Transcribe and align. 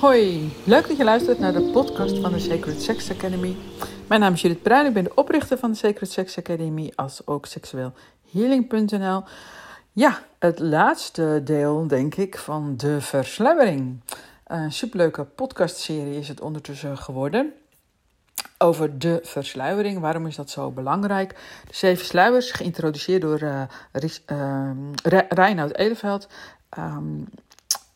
Hoi, 0.00 0.52
leuk 0.64 0.88
dat 0.88 0.96
je 0.96 1.04
luistert 1.04 1.38
naar 1.38 1.52
de 1.52 1.70
podcast 1.72 2.18
van 2.18 2.32
de 2.32 2.38
Sacred 2.38 2.82
Sex 2.82 3.10
Academy. 3.10 3.56
Mijn 4.08 4.20
naam 4.20 4.32
is 4.32 4.40
Judith 4.40 4.62
Bruin, 4.62 4.86
ik 4.86 4.92
ben 4.92 5.04
de 5.04 5.14
oprichter 5.14 5.58
van 5.58 5.70
de 5.70 5.76
Sacred 5.76 6.10
Sex 6.10 6.38
Academy, 6.38 6.92
als 6.94 7.26
ook 7.26 7.46
seksueelhealing.nl. 7.46 9.22
Ja, 9.92 10.22
het 10.38 10.58
laatste 10.58 11.40
deel, 11.44 11.86
denk 11.86 12.14
ik, 12.14 12.38
van 12.38 12.76
de 12.76 13.00
versluiering. 13.00 14.00
Een 14.46 14.72
superleuke 14.72 15.24
podcastserie 15.24 16.18
is 16.18 16.28
het 16.28 16.40
ondertussen 16.40 16.98
geworden. 16.98 17.52
Over 18.62 18.98
de 18.98 19.20
versluiering. 19.22 20.00
Waarom 20.00 20.26
is 20.26 20.36
dat 20.36 20.50
zo 20.50 20.70
belangrijk? 20.70 21.30
De 21.66 21.74
zeven 21.74 22.04
sluiers, 22.06 22.50
geïntroduceerd 22.50 23.22
door 23.22 23.40
uh, 23.42 24.70
Reinoud 25.28 25.76
Eleveld. 25.76 26.28
Um, 26.78 27.28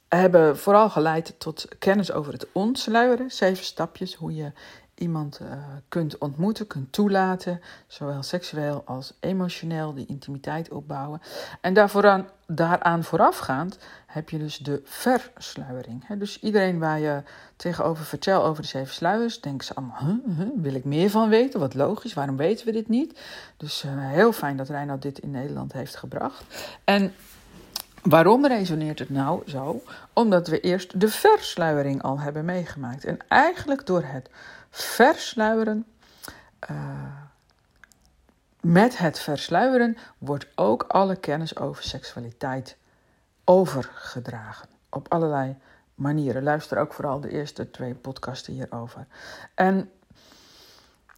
hebben 0.09 0.59
vooral 0.59 0.91
geleid 0.91 1.35
tot 1.39 1.69
kennis 1.79 2.13
over 2.13 2.33
het 2.33 2.47
ontsluieren. 2.53 3.31
Zeven 3.31 3.65
stapjes 3.65 4.15
hoe 4.15 4.35
je 4.35 4.53
iemand 4.99 5.41
uh, 5.43 5.49
kunt 5.89 6.19
ontmoeten, 6.19 6.67
kunt 6.67 6.93
toelaten, 6.93 7.61
zowel 7.87 8.23
seksueel 8.23 8.83
als 8.85 9.13
emotioneel, 9.21 9.95
die 9.95 10.07
intimiteit 10.07 10.71
opbouwen. 10.71 11.21
En 11.61 11.75
daarvooraan, 11.75 12.29
daaraan 12.47 13.05
voorafgaand 13.05 13.79
heb 14.07 14.31
je 14.31 14.39
dus 14.39 14.59
de 14.59 14.83
versluiering. 14.85 16.07
Dus 16.19 16.41
iedereen 16.41 16.79
waar 16.79 17.01
je 17.01 17.23
tegenover 17.57 18.05
vertelt 18.05 18.45
over 18.45 18.63
de 18.63 18.69
zeven 18.69 18.95
sluiers, 18.95 19.41
denkt 19.41 19.65
ze 19.65 19.75
allemaal, 19.75 19.99
huh, 19.99 20.37
huh, 20.37 20.49
wil 20.55 20.75
ik 20.75 20.85
meer 20.85 21.11
van 21.11 21.29
weten? 21.29 21.61
Wat 21.61 21.75
logisch, 21.75 22.15
waarom 22.15 22.37
weten 22.37 22.67
we 22.67 22.73
dit 22.73 22.89
niet? 22.89 23.21
Dus 23.57 23.85
uh, 23.85 23.91
heel 23.95 24.33
fijn 24.33 24.57
dat 24.57 24.69
Reinhard 24.69 25.03
dit 25.03 25.19
in 25.19 25.31
Nederland 25.31 25.73
heeft 25.73 25.97
gebracht. 25.97 26.45
En 26.85 27.13
Waarom 28.09 28.47
resoneert 28.47 28.99
het 28.99 29.11
nou 29.11 29.43
zo? 29.47 29.83
Omdat 30.13 30.49
we 30.49 30.61
eerst 30.61 31.01
de 31.01 31.09
versluiering 31.09 32.03
al 32.03 32.21
hebben 32.21 32.45
meegemaakt. 32.45 33.05
En 33.05 33.19
eigenlijk 33.29 33.87
door 33.87 34.03
het 34.05 34.31
versluieren, 34.83 35.87
uh, 36.71 36.77
met 38.61 38.99
het 38.99 39.19
versluieren, 39.19 39.97
wordt 40.19 40.47
ook 40.55 40.83
alle 40.83 41.17
kennis 41.17 41.57
over 41.57 41.83
seksualiteit 41.83 42.77
overgedragen. 43.45 44.69
Op 44.91 45.13
allerlei 45.13 45.57
manieren. 45.95 46.43
Luister 46.43 46.79
ook 46.79 46.93
vooral 46.93 47.21
de 47.21 47.31
eerste 47.31 47.71
twee 47.71 47.95
podcasten 47.95 48.53
hierover. 48.53 49.07
En 49.55 49.91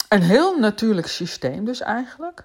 een 0.08 0.22
heel 0.22 0.58
natuurlijk 0.58 1.06
systeem 1.06 1.64
dus 1.64 1.80
eigenlijk. 1.80 2.44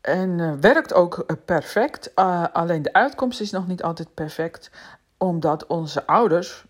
En 0.00 0.38
uh, 0.38 0.52
werkt 0.60 0.94
ook 0.94 1.18
uh, 1.18 1.36
perfect. 1.44 2.14
Alleen 2.52 2.82
de 2.82 2.92
uitkomst 2.92 3.40
is 3.40 3.50
nog 3.50 3.66
niet 3.66 3.82
altijd 3.82 4.14
perfect, 4.14 4.70
omdat 5.16 5.66
onze 5.66 6.06
ouders 6.06 6.64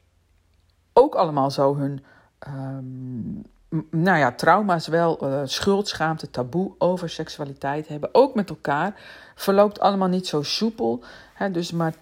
ook 0.93 1.15
allemaal 1.15 1.50
zo 1.50 1.77
hun 1.77 2.05
um, 2.48 3.43
nou 3.91 4.19
ja, 4.19 4.33
trauma's 4.33 4.86
wel, 4.86 5.42
schuld, 5.45 5.89
schaamte, 5.89 6.31
taboe 6.31 6.72
over 6.78 7.11
seksualiteit 7.11 7.89
hebben. 7.89 8.09
Ook 8.12 8.34
met 8.34 8.50
elkaar. 8.50 8.95
Verloopt 9.34 9.81
allemaal 9.81 10.09
niet 10.09 10.27
zo 10.27 10.42
soepel. 10.42 11.05
Hè, 11.34 11.50
dus 11.50 11.72
maar 11.72 11.94
10% 11.94 11.97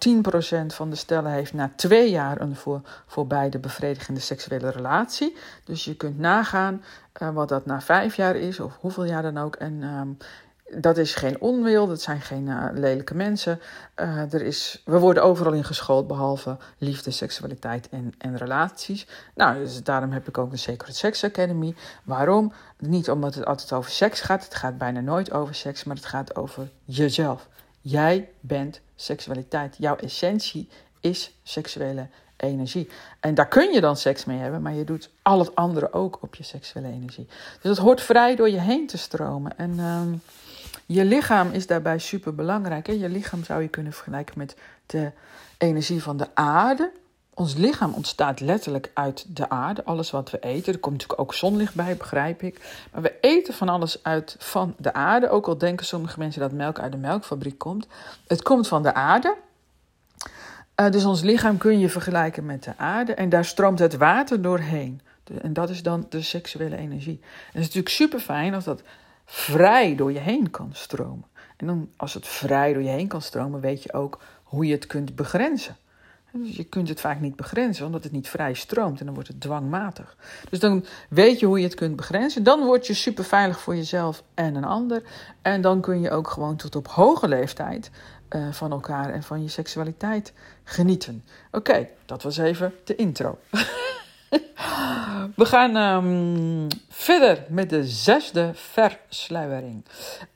van 0.65 0.89
de 0.89 0.95
stellen 0.95 1.31
heeft 1.31 1.53
na 1.53 1.71
twee 1.75 2.09
jaar 2.09 2.41
een 2.41 2.55
voor, 2.55 2.81
voor 3.07 3.27
beide 3.27 3.59
bevredigende 3.59 4.19
seksuele 4.19 4.69
relatie. 4.69 5.37
Dus 5.63 5.85
je 5.85 5.95
kunt 5.95 6.19
nagaan 6.19 6.83
wat 7.33 7.49
dat 7.49 7.65
na 7.65 7.81
vijf 7.81 8.15
jaar 8.15 8.35
is, 8.35 8.59
of 8.59 8.77
hoeveel 8.79 9.05
jaar 9.05 9.21
dan 9.21 9.37
ook. 9.37 9.55
En 9.55 9.83
um, 9.83 10.17
dat 10.71 10.97
is 10.97 11.15
geen 11.15 11.41
onwil, 11.41 11.87
dat 11.87 12.01
zijn 12.01 12.21
geen 12.21 12.47
uh, 12.47 12.67
lelijke 12.73 13.15
mensen. 13.15 13.59
Uh, 13.95 14.33
er 14.33 14.41
is, 14.41 14.81
we 14.85 14.99
worden 14.99 15.23
overal 15.23 15.53
in 15.53 15.63
geschoold, 15.63 16.07
behalve 16.07 16.57
liefde, 16.77 17.11
seksualiteit 17.11 17.89
en, 17.89 18.13
en 18.17 18.37
relaties. 18.37 19.07
Nou, 19.35 19.57
dus 19.57 19.83
daarom 19.83 20.11
heb 20.11 20.27
ik 20.27 20.37
ook 20.37 20.51
een 20.51 20.57
Sacred 20.57 20.95
Sex 20.95 21.23
Academy. 21.23 21.75
Waarom? 22.03 22.53
Niet 22.79 23.09
omdat 23.09 23.35
het 23.35 23.45
altijd 23.45 23.73
over 23.73 23.91
seks 23.91 24.21
gaat, 24.21 24.43
het 24.43 24.55
gaat 24.55 24.77
bijna 24.77 24.99
nooit 24.99 25.31
over 25.31 25.55
seks, 25.55 25.83
maar 25.83 25.95
het 25.95 26.05
gaat 26.05 26.35
over 26.35 26.69
jezelf. 26.83 27.47
Jij 27.81 28.29
bent 28.39 28.81
seksualiteit. 28.95 29.75
Jouw 29.77 29.95
essentie 29.95 30.69
is 30.99 31.37
seksuele 31.43 32.07
energie. 32.37 32.89
En 33.19 33.33
daar 33.33 33.47
kun 33.47 33.73
je 33.73 33.81
dan 33.81 33.97
seks 33.97 34.25
mee 34.25 34.37
hebben, 34.37 34.61
maar 34.61 34.73
je 34.73 34.83
doet 34.83 35.09
al 35.21 35.39
het 35.39 35.55
andere 35.55 35.93
ook 35.93 36.17
op 36.21 36.35
je 36.35 36.43
seksuele 36.43 36.87
energie. 36.87 37.27
Dus 37.61 37.75
dat 37.75 37.77
hoort 37.77 38.01
vrij 38.01 38.35
door 38.35 38.49
je 38.49 38.59
heen 38.59 38.87
te 38.87 38.97
stromen. 38.97 39.57
En... 39.57 39.71
Uh, 39.71 40.01
je 40.85 41.05
lichaam 41.05 41.51
is 41.51 41.67
daarbij 41.67 41.99
super 41.99 42.35
belangrijk. 42.35 42.87
Je 42.87 43.09
lichaam 43.09 43.43
zou 43.43 43.61
je 43.61 43.67
kunnen 43.67 43.93
vergelijken 43.93 44.37
met 44.37 44.55
de 44.85 45.11
energie 45.57 46.03
van 46.03 46.17
de 46.17 46.27
aarde. 46.33 46.91
Ons 47.33 47.53
lichaam 47.53 47.93
ontstaat 47.93 48.39
letterlijk 48.39 48.91
uit 48.93 49.35
de 49.35 49.49
aarde. 49.49 49.83
Alles 49.83 50.11
wat 50.11 50.31
we 50.31 50.39
eten. 50.39 50.73
Er 50.73 50.79
komt 50.79 50.93
natuurlijk 50.93 51.21
ook 51.21 51.33
zonlicht 51.33 51.75
bij, 51.75 51.97
begrijp 51.97 52.41
ik. 52.41 52.85
Maar 52.91 53.01
we 53.01 53.13
eten 53.21 53.53
van 53.53 53.69
alles 53.69 54.03
uit 54.03 54.35
van 54.39 54.75
de 54.77 54.93
aarde. 54.93 55.29
Ook 55.29 55.47
al 55.47 55.57
denken 55.57 55.85
sommige 55.85 56.19
mensen 56.19 56.41
dat 56.41 56.51
melk 56.51 56.79
uit 56.79 56.91
de 56.91 56.97
melkfabriek 56.97 57.57
komt. 57.57 57.87
Het 58.27 58.41
komt 58.41 58.67
van 58.67 58.83
de 58.83 58.93
aarde. 58.93 59.35
Uh, 60.81 60.89
dus 60.89 61.05
ons 61.05 61.21
lichaam 61.21 61.57
kun 61.57 61.79
je 61.79 61.89
vergelijken 61.89 62.45
met 62.45 62.63
de 62.63 62.77
aarde. 62.77 63.13
En 63.13 63.29
daar 63.29 63.45
stroomt 63.45 63.79
het 63.79 63.97
water 63.97 64.41
doorheen. 64.41 65.01
En 65.41 65.53
dat 65.53 65.69
is 65.69 65.83
dan 65.83 66.05
de 66.09 66.21
seksuele 66.21 66.77
energie. 66.77 67.19
En 67.21 67.51
het 67.51 67.61
is 67.61 67.65
natuurlijk 67.65 67.95
super 67.95 68.19
fijn 68.19 68.53
als 68.53 68.63
dat 68.63 68.81
vrij 69.25 69.95
door 69.95 70.11
je 70.11 70.19
heen 70.19 70.49
kan 70.49 70.69
stromen. 70.73 71.25
En 71.57 71.67
dan, 71.67 71.89
als 71.95 72.13
het 72.13 72.27
vrij 72.27 72.73
door 72.73 72.83
je 72.83 72.89
heen 72.89 73.07
kan 73.07 73.21
stromen, 73.21 73.59
weet 73.59 73.83
je 73.83 73.93
ook 73.93 74.21
hoe 74.43 74.65
je 74.65 74.73
het 74.73 74.87
kunt 74.87 75.15
begrenzen. 75.15 75.75
Dus 76.31 76.55
je 76.55 76.63
kunt 76.63 76.89
het 76.89 76.99
vaak 76.99 77.19
niet 77.19 77.35
begrenzen, 77.35 77.85
omdat 77.85 78.03
het 78.03 78.11
niet 78.11 78.29
vrij 78.29 78.53
stroomt 78.53 78.99
en 78.99 79.05
dan 79.05 79.13
wordt 79.13 79.29
het 79.29 79.41
dwangmatig. 79.41 80.17
Dus 80.49 80.59
dan 80.59 80.85
weet 81.09 81.39
je 81.39 81.45
hoe 81.45 81.57
je 81.57 81.65
het 81.65 81.75
kunt 81.75 81.95
begrenzen. 81.95 82.43
Dan 82.43 82.65
word 82.65 82.87
je 82.87 82.93
super 82.93 83.23
veilig 83.23 83.59
voor 83.59 83.75
jezelf 83.75 84.23
en 84.33 84.55
een 84.55 84.63
ander. 84.63 85.03
En 85.41 85.61
dan 85.61 85.81
kun 85.81 86.01
je 86.01 86.11
ook 86.11 86.29
gewoon 86.29 86.55
tot 86.55 86.75
op 86.75 86.87
hoge 86.87 87.27
leeftijd 87.27 87.91
uh, 88.29 88.51
van 88.51 88.71
elkaar 88.71 89.09
en 89.09 89.23
van 89.23 89.41
je 89.41 89.47
seksualiteit 89.47 90.33
genieten. 90.63 91.23
Oké, 91.51 91.87
dat 92.05 92.23
was 92.23 92.37
even 92.37 92.73
de 92.83 92.95
intro. 92.95 93.37
We 95.35 95.45
gaan 95.45 95.75
um, 95.75 96.67
verder 96.89 97.45
met 97.49 97.69
de 97.69 97.85
zesde 97.85 98.51
versluiering. 98.53 99.85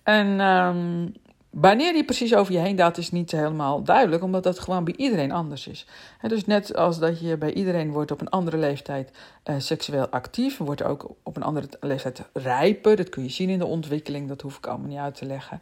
En 0.04 0.40
um, 0.40 1.14
wanneer 1.50 1.94
die 1.94 2.06
precies 2.06 2.36
over 2.36 2.54
je 2.54 2.60
heen 2.60 2.76
daalt, 2.76 2.98
is 2.98 3.12
niet 3.12 3.32
helemaal 3.32 3.84
duidelijk, 3.84 4.24
omdat 4.24 4.44
dat 4.44 4.60
gewoon 4.60 4.84
bij 4.84 4.94
iedereen 4.98 5.32
anders 5.32 5.68
is. 5.68 5.86
Dus 6.22 6.46
net 6.46 6.76
als 6.76 7.00
dat 7.00 7.20
je 7.20 7.38
bij 7.38 7.54
iedereen 7.54 7.92
wordt 7.92 8.12
op 8.12 8.22
een 8.22 8.30
andere 8.30 8.58
leeftijd 8.58 9.12
uh, 9.46 9.56
seksueel 9.58 10.08
actief, 10.08 10.58
wordt 10.58 10.84
ook 10.84 11.10
op 11.24 11.36
een 11.36 11.44
andere 11.44 11.68
leeftijd 11.80 12.22
rijper. 12.34 12.96
Dat 12.96 13.10
kun 13.10 13.24
je 13.24 13.30
zien 13.30 13.50
in 13.50 13.60
de 13.60 13.66
ontwikkeling, 13.66 14.28
dat 14.28 14.42
hoef 14.42 14.58
ik 14.58 14.68
allemaal 14.68 14.88
niet 14.88 15.00
uit 15.00 15.16
te 15.16 15.26
leggen. 15.26 15.62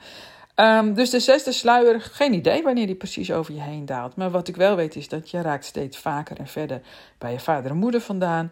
Um, 0.60 0.94
dus 0.94 1.10
de 1.10 1.20
zesde 1.20 1.52
sluier, 1.52 2.02
geen 2.02 2.34
idee 2.34 2.64
wanneer 2.64 2.86
die 2.86 2.96
precies 2.96 3.32
over 3.32 3.54
je 3.54 3.62
heen 3.62 3.86
daalt. 3.86 4.16
Maar 4.16 4.32
wat 4.32 4.48
ik 4.48 4.56
wel 4.56 4.76
weet 4.76 4.96
is 4.96 5.08
dat 5.08 5.30
je 5.30 5.42
raakt 5.42 5.66
steeds 5.66 5.98
vaker 5.98 6.40
en 6.40 6.48
verder 6.48 6.82
bij 7.18 7.32
je 7.32 7.40
vader 7.40 7.72
en 7.72 7.78
moeder 7.78 8.02
vandaan. 8.02 8.52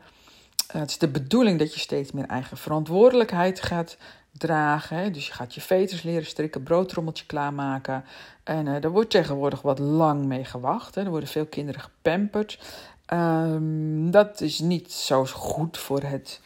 Uh, 0.75 0.81
het 0.81 0.89
is 0.89 0.97
de 0.97 1.07
bedoeling 1.07 1.59
dat 1.59 1.73
je 1.73 1.79
steeds 1.79 2.11
meer 2.11 2.25
eigen 2.25 2.57
verantwoordelijkheid 2.57 3.61
gaat 3.61 3.97
dragen. 4.31 5.13
Dus 5.13 5.27
je 5.27 5.33
gaat 5.33 5.53
je 5.53 5.61
veters 5.61 6.03
leren 6.03 6.25
strikken, 6.25 6.63
broodtrommeltje 6.63 7.25
klaarmaken. 7.25 8.03
En 8.43 8.65
uh, 8.65 8.83
er 8.83 8.91
wordt 8.91 9.09
tegenwoordig 9.09 9.61
wat 9.61 9.79
lang 9.79 10.25
mee 10.25 10.45
gewacht. 10.45 10.95
Hè? 10.95 11.03
Er 11.03 11.09
worden 11.09 11.29
veel 11.29 11.45
kinderen 11.45 11.81
gepamperd. 11.81 12.59
Um, 13.13 14.11
dat 14.11 14.41
is 14.41 14.59
niet 14.59 14.91
zo 14.91 15.25
goed 15.25 15.77
voor 15.77 16.01
het 16.01 16.41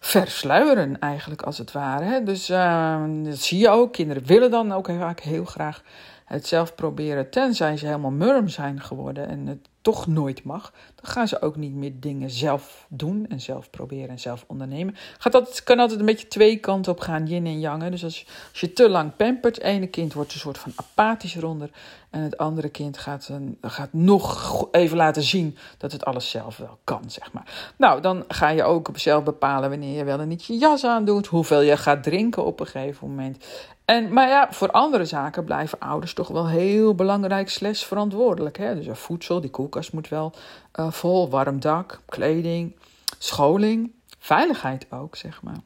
versluieren 0.00 0.98
eigenlijk 1.00 1.42
als 1.42 1.58
het 1.58 1.72
ware. 1.72 2.22
Dus 2.22 2.50
uh, 2.50 3.04
dat 3.22 3.38
zie 3.38 3.58
je 3.58 3.68
ook. 3.68 3.92
Kinderen 3.92 4.24
willen 4.26 4.50
dan 4.50 4.72
ook 4.72 4.86
vaak 4.86 5.20
heel 5.20 5.44
graag 5.44 5.82
het 6.24 6.46
zelf 6.46 6.74
proberen. 6.74 7.30
Tenzij 7.30 7.76
ze 7.76 7.86
helemaal 7.86 8.10
murm 8.10 8.48
zijn 8.48 8.80
geworden 8.80 9.28
en 9.28 9.46
het 9.46 9.68
toch 9.82 10.06
nooit 10.06 10.44
mag. 10.44 10.72
Dan 10.94 11.10
gaan 11.10 11.28
ze 11.28 11.42
ook 11.42 11.56
niet 11.56 11.74
meer 11.74 11.92
dingen 11.94 12.30
zelf 12.30 12.86
doen 12.88 13.26
en 13.28 13.40
zelf 13.40 13.70
proberen 13.70 14.08
en 14.08 14.18
zelf 14.18 14.44
ondernemen. 14.46 14.96
Gaat 15.18 15.32
dat, 15.32 15.62
kan 15.62 15.78
altijd 15.78 16.00
een 16.00 16.06
beetje 16.06 16.28
twee 16.28 16.56
kanten 16.56 16.92
op 16.92 17.00
gaan, 17.00 17.26
yin 17.26 17.46
en 17.46 17.60
yang. 17.60 17.88
Dus 17.88 18.04
als, 18.04 18.26
als 18.50 18.60
je 18.60 18.72
te 18.72 18.88
lang 18.88 19.16
pampert, 19.16 19.54
het 19.54 19.64
ene 19.64 19.86
kind 19.86 20.12
wordt 20.12 20.32
een 20.32 20.38
soort 20.38 20.58
van 20.58 20.72
apathisch 20.76 21.36
ronder. 21.36 21.70
En 22.10 22.20
het 22.20 22.38
andere 22.38 22.68
kind 22.68 22.98
gaat, 22.98 23.28
een, 23.28 23.58
gaat 23.60 23.92
nog 23.92 24.68
even 24.70 24.96
laten 24.96 25.22
zien 25.22 25.56
dat 25.78 25.92
het 25.92 26.04
alles 26.04 26.30
zelf 26.30 26.56
wel 26.56 26.78
kan, 26.84 27.02
zeg 27.06 27.32
maar. 27.32 27.72
Nou, 27.76 28.00
dan 28.00 28.24
ga 28.28 28.48
je 28.48 28.62
ook 28.62 28.90
zelf 28.94 29.24
bepalen 29.24 29.70
wanneer 29.70 29.96
je 29.96 30.04
wel 30.04 30.20
en 30.20 30.28
niet 30.28 30.44
je 30.44 30.58
jas 30.58 30.84
aandoet. 30.84 31.26
Hoeveel 31.26 31.60
je 31.60 31.76
gaat 31.76 32.02
drinken 32.02 32.44
op 32.44 32.60
een 32.60 32.66
gegeven 32.66 33.08
moment. 33.08 33.44
En, 33.90 34.12
maar 34.12 34.28
ja, 34.28 34.52
voor 34.52 34.70
andere 34.70 35.04
zaken 35.04 35.44
blijven 35.44 35.78
ouders 35.78 36.14
toch 36.14 36.28
wel 36.28 36.48
heel 36.48 36.94
belangrijk 36.94 37.50
slash 37.50 37.84
verantwoordelijk. 37.84 38.58
Hè? 38.58 38.74
Dus 38.74 38.98
voedsel, 38.98 39.40
die 39.40 39.50
koelkast 39.50 39.92
moet 39.92 40.08
wel 40.08 40.32
uh, 40.74 40.90
vol, 40.90 41.30
warm 41.30 41.60
dak, 41.60 42.00
kleding, 42.06 42.76
scholing, 43.18 43.92
veiligheid 44.18 44.86
ook, 44.90 45.16
zeg 45.16 45.42
maar. 45.42 45.60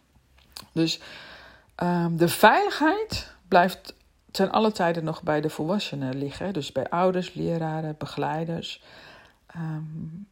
Dus 0.72 1.00
um, 1.82 2.16
de 2.16 2.28
veiligheid 2.28 3.32
blijft 3.48 3.94
ten 4.30 4.50
alle 4.50 4.72
tijden 4.72 5.04
nog 5.04 5.22
bij 5.22 5.40
de 5.40 5.50
volwassenen 5.50 6.18
liggen. 6.18 6.52
Dus 6.52 6.72
bij 6.72 6.88
ouders, 6.88 7.34
leraren, 7.34 7.94
begeleiders. 7.98 8.82
Um, 9.56 10.28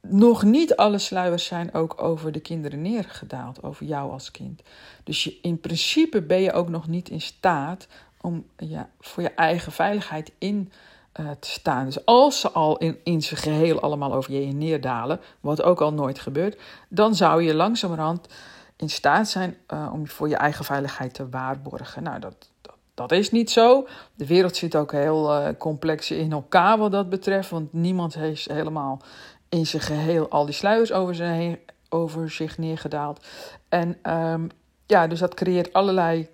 nog 0.00 0.42
niet 0.42 0.76
alle 0.76 0.98
sluiers 0.98 1.44
zijn 1.44 1.74
ook 1.74 2.02
over 2.02 2.32
de 2.32 2.40
kinderen 2.40 2.82
neergedaald, 2.82 3.62
over 3.62 3.86
jou 3.86 4.10
als 4.12 4.30
kind. 4.30 4.62
Dus 5.04 5.24
je, 5.24 5.38
in 5.42 5.60
principe 5.60 6.22
ben 6.22 6.40
je 6.40 6.52
ook 6.52 6.68
nog 6.68 6.88
niet 6.88 7.08
in 7.08 7.20
staat 7.20 7.86
om 8.20 8.46
ja, 8.56 8.88
voor 9.00 9.22
je 9.22 9.30
eigen 9.30 9.72
veiligheid 9.72 10.32
in 10.38 10.72
uh, 11.20 11.30
te 11.40 11.48
staan. 11.50 11.84
Dus 11.84 12.04
als 12.04 12.40
ze 12.40 12.50
al 12.50 12.78
in, 12.78 12.98
in 13.04 13.22
zijn 13.22 13.40
geheel 13.40 13.80
allemaal 13.80 14.14
over 14.14 14.32
je 14.32 14.52
neerdalen, 14.52 15.20
wat 15.40 15.62
ook 15.62 15.80
al 15.80 15.92
nooit 15.92 16.18
gebeurt, 16.18 16.60
dan 16.88 17.14
zou 17.14 17.42
je 17.42 17.54
langzamerhand 17.54 18.28
in 18.76 18.90
staat 18.90 19.28
zijn 19.28 19.56
uh, 19.72 19.90
om 19.92 20.08
voor 20.08 20.28
je 20.28 20.36
eigen 20.36 20.64
veiligheid 20.64 21.14
te 21.14 21.28
waarborgen. 21.28 22.02
Nou, 22.02 22.20
dat, 22.20 22.50
dat, 22.94 23.12
is 23.12 23.30
niet 23.30 23.50
zo. 23.50 23.86
De 24.14 24.26
wereld 24.26 24.56
zit 24.56 24.76
ook 24.76 24.92
heel 24.92 25.40
uh, 25.40 25.48
complex 25.58 26.10
in 26.10 26.32
elkaar 26.32 26.78
wat 26.78 26.92
dat 26.92 27.08
betreft, 27.08 27.50
want 27.50 27.72
niemand 27.72 28.14
heeft 28.14 28.48
helemaal 28.48 29.02
in 29.50 29.66
zijn 29.66 29.82
geheel 29.82 30.28
al 30.28 30.44
die 30.44 30.54
sluiers 30.54 30.92
over, 30.92 31.14
zijn 31.14 31.58
over 31.88 32.30
zich 32.30 32.58
neergedaald. 32.58 33.26
En 33.68 34.12
um, 34.12 34.50
ja, 34.86 35.06
dus 35.06 35.18
dat 35.18 35.34
creëert 35.34 35.72
allerlei 35.72 36.28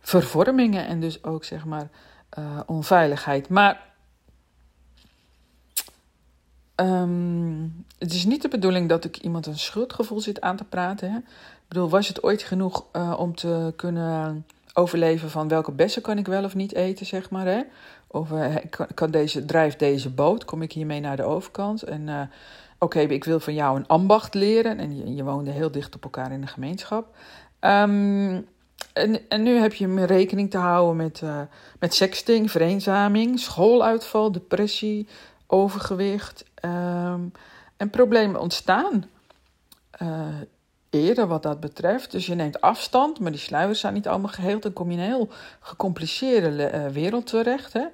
vervormingen 0.00 0.86
en 0.86 1.00
dus 1.00 1.24
ook 1.24 1.44
zeg 1.44 1.64
maar 1.64 1.88
uh, 2.38 2.60
onveiligheid. 2.66 3.48
Maar 3.48 3.88
um, 6.76 7.84
het 7.98 8.12
is 8.12 8.24
niet 8.24 8.42
de 8.42 8.48
bedoeling 8.48 8.88
dat 8.88 9.04
ik 9.04 9.16
iemand 9.16 9.46
een 9.46 9.58
schuldgevoel 9.58 10.20
zit 10.20 10.40
aan 10.40 10.56
te 10.56 10.64
praten. 10.64 11.10
Hè? 11.10 11.16
Ik 11.18 11.68
bedoel, 11.68 11.88
was 11.88 12.08
het 12.08 12.22
ooit 12.22 12.42
genoeg 12.42 12.84
uh, 12.92 13.14
om 13.18 13.34
te 13.34 13.72
kunnen 13.76 14.46
overleven 14.74 15.30
van 15.30 15.48
welke 15.48 15.72
bessen 15.72 16.02
kan 16.02 16.18
ik 16.18 16.26
wel 16.26 16.44
of 16.44 16.54
niet 16.54 16.74
eten, 16.74 17.06
zeg 17.06 17.30
maar. 17.30 17.46
Hè? 17.46 17.62
Of 18.12 18.30
uh, 18.30 18.56
kan 18.94 19.10
deze, 19.10 19.44
drijft 19.44 19.78
deze 19.78 20.10
boot, 20.10 20.44
kom 20.44 20.62
ik 20.62 20.72
hiermee 20.72 21.00
naar 21.00 21.16
de 21.16 21.22
overkant? 21.22 21.82
En 21.82 22.08
uh, 22.08 22.20
oké, 22.78 23.00
ik 23.00 23.24
wil 23.24 23.40
van 23.40 23.54
jou 23.54 23.76
een 23.76 23.86
ambacht 23.86 24.34
leren. 24.34 24.78
En 24.78 24.96
je, 24.96 25.14
je 25.14 25.24
woonde 25.24 25.50
heel 25.50 25.70
dicht 25.70 25.94
op 25.94 26.04
elkaar 26.04 26.32
in 26.32 26.40
de 26.40 26.46
gemeenschap. 26.46 27.06
Um, 27.60 28.46
en, 28.92 29.28
en 29.28 29.42
nu 29.42 29.56
heb 29.56 29.74
je 29.74 30.06
rekening 30.06 30.50
te 30.50 30.58
houden 30.58 30.96
met, 30.96 31.20
uh, 31.24 31.40
met 31.78 31.94
sexting, 31.94 32.50
vereenzaming, 32.50 33.38
schooluitval, 33.38 34.32
depressie, 34.32 35.08
overgewicht. 35.46 36.44
Um, 36.64 37.32
en 37.76 37.90
problemen 37.90 38.40
ontstaan 38.40 39.04
eerder 40.90 41.26
wat 41.26 41.42
dat 41.42 41.60
betreft. 41.60 42.10
Dus 42.10 42.26
je 42.26 42.34
neemt 42.34 42.60
afstand, 42.60 43.20
maar 43.20 43.30
die 43.30 43.40
sluiers 43.40 43.80
zijn 43.80 43.94
niet 43.94 44.08
allemaal 44.08 44.30
geheel. 44.30 44.60
Dan 44.60 44.72
kom 44.72 44.90
je 44.90 44.96
in 44.96 45.02
een 45.02 45.08
heel 45.08 45.28
gecompliceerde 45.60 46.72
uh, 46.74 46.86
wereld 46.86 47.26
terecht. 47.26 47.72
Hè? 47.72 47.84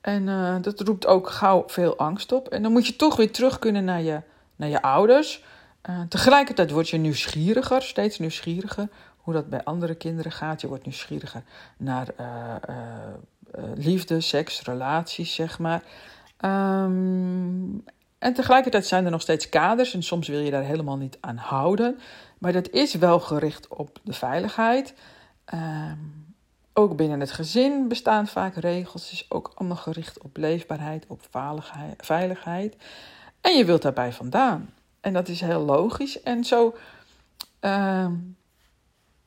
En 0.00 0.26
uh, 0.26 0.56
dat 0.60 0.80
roept 0.80 1.06
ook 1.06 1.30
gauw 1.30 1.64
veel 1.66 1.96
angst 1.96 2.32
op. 2.32 2.48
En 2.48 2.62
dan 2.62 2.72
moet 2.72 2.86
je 2.86 2.96
toch 2.96 3.16
weer 3.16 3.32
terug 3.32 3.58
kunnen 3.58 3.84
naar 3.84 4.02
je, 4.02 4.20
naar 4.56 4.68
je 4.68 4.82
ouders. 4.82 5.44
Uh, 5.90 6.00
tegelijkertijd 6.08 6.70
word 6.70 6.88
je 6.88 6.96
nieuwsgieriger, 6.96 7.82
steeds 7.82 8.18
nieuwsgieriger 8.18 8.88
hoe 9.16 9.34
dat 9.34 9.48
bij 9.48 9.64
andere 9.64 9.94
kinderen 9.94 10.32
gaat. 10.32 10.60
Je 10.60 10.68
wordt 10.68 10.84
nieuwsgieriger 10.84 11.42
naar 11.76 12.06
liefde, 13.74 14.20
seks, 14.20 14.62
relaties, 14.62 15.34
zeg 15.34 15.58
maar. 15.58 15.82
Um, 16.44 17.84
en 18.24 18.34
tegelijkertijd 18.34 18.86
zijn 18.86 19.04
er 19.04 19.10
nog 19.10 19.20
steeds 19.20 19.48
kaders 19.48 19.94
en 19.94 20.02
soms 20.02 20.28
wil 20.28 20.40
je 20.40 20.50
daar 20.50 20.62
helemaal 20.62 20.96
niet 20.96 21.18
aan 21.20 21.36
houden. 21.36 21.98
Maar 22.44 22.52
dat 22.52 22.70
is 22.70 22.94
wel 22.94 23.20
gericht 23.20 23.68
op 23.68 23.98
de 24.02 24.12
veiligheid. 24.12 24.94
Um, 25.54 26.34
ook 26.72 26.96
binnen 26.96 27.20
het 27.20 27.32
gezin 27.32 27.88
bestaan 27.88 28.26
vaak 28.26 28.54
regels. 28.54 29.12
Is 29.12 29.26
ook 29.28 29.52
allemaal 29.54 29.76
gericht 29.76 30.22
op 30.22 30.36
leefbaarheid, 30.36 31.04
op 31.08 31.26
veiligheid. 31.98 32.76
En 33.40 33.56
je 33.56 33.64
wilt 33.64 33.82
daarbij 33.82 34.12
vandaan. 34.12 34.74
En 35.00 35.12
dat 35.12 35.28
is 35.28 35.40
heel 35.40 35.60
logisch. 35.60 36.22
En 36.22 36.44
zo 36.44 36.76
uh, 37.60 38.06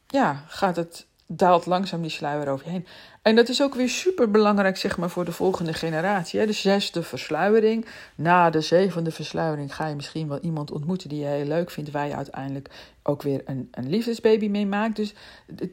ja, 0.07 0.43
gaat 0.47 0.75
het, 0.75 1.06
daalt 1.27 1.65
langzaam 1.65 2.01
die 2.01 2.11
sluier 2.11 2.47
over 2.47 2.65
je 2.65 2.71
heen. 2.71 2.87
En 3.21 3.35
dat 3.35 3.49
is 3.49 3.61
ook 3.61 3.75
weer 3.75 3.89
super 3.89 4.31
belangrijk, 4.31 4.77
zeg 4.77 4.97
maar, 4.97 5.09
voor 5.09 5.25
de 5.25 5.31
volgende 5.31 5.73
generatie. 5.73 6.39
Hè? 6.39 6.45
De 6.45 6.51
zesde 6.51 7.03
versluiering. 7.03 7.85
Na 8.15 8.49
de 8.49 8.61
zevende 8.61 9.11
versluiering 9.11 9.75
ga 9.75 9.87
je 9.87 9.95
misschien 9.95 10.27
wel 10.27 10.39
iemand 10.39 10.71
ontmoeten 10.71 11.09
die 11.09 11.19
je 11.19 11.25
heel 11.25 11.45
leuk 11.45 11.71
vindt, 11.71 11.91
waar 11.91 12.07
je 12.07 12.15
uiteindelijk 12.15 12.69
ook 13.03 13.21
weer 13.21 13.41
een, 13.45 13.67
een 13.71 13.89
liefdesbaby 13.89 14.47
mee 14.47 14.65
maakt. 14.65 14.95
Dus 14.95 15.13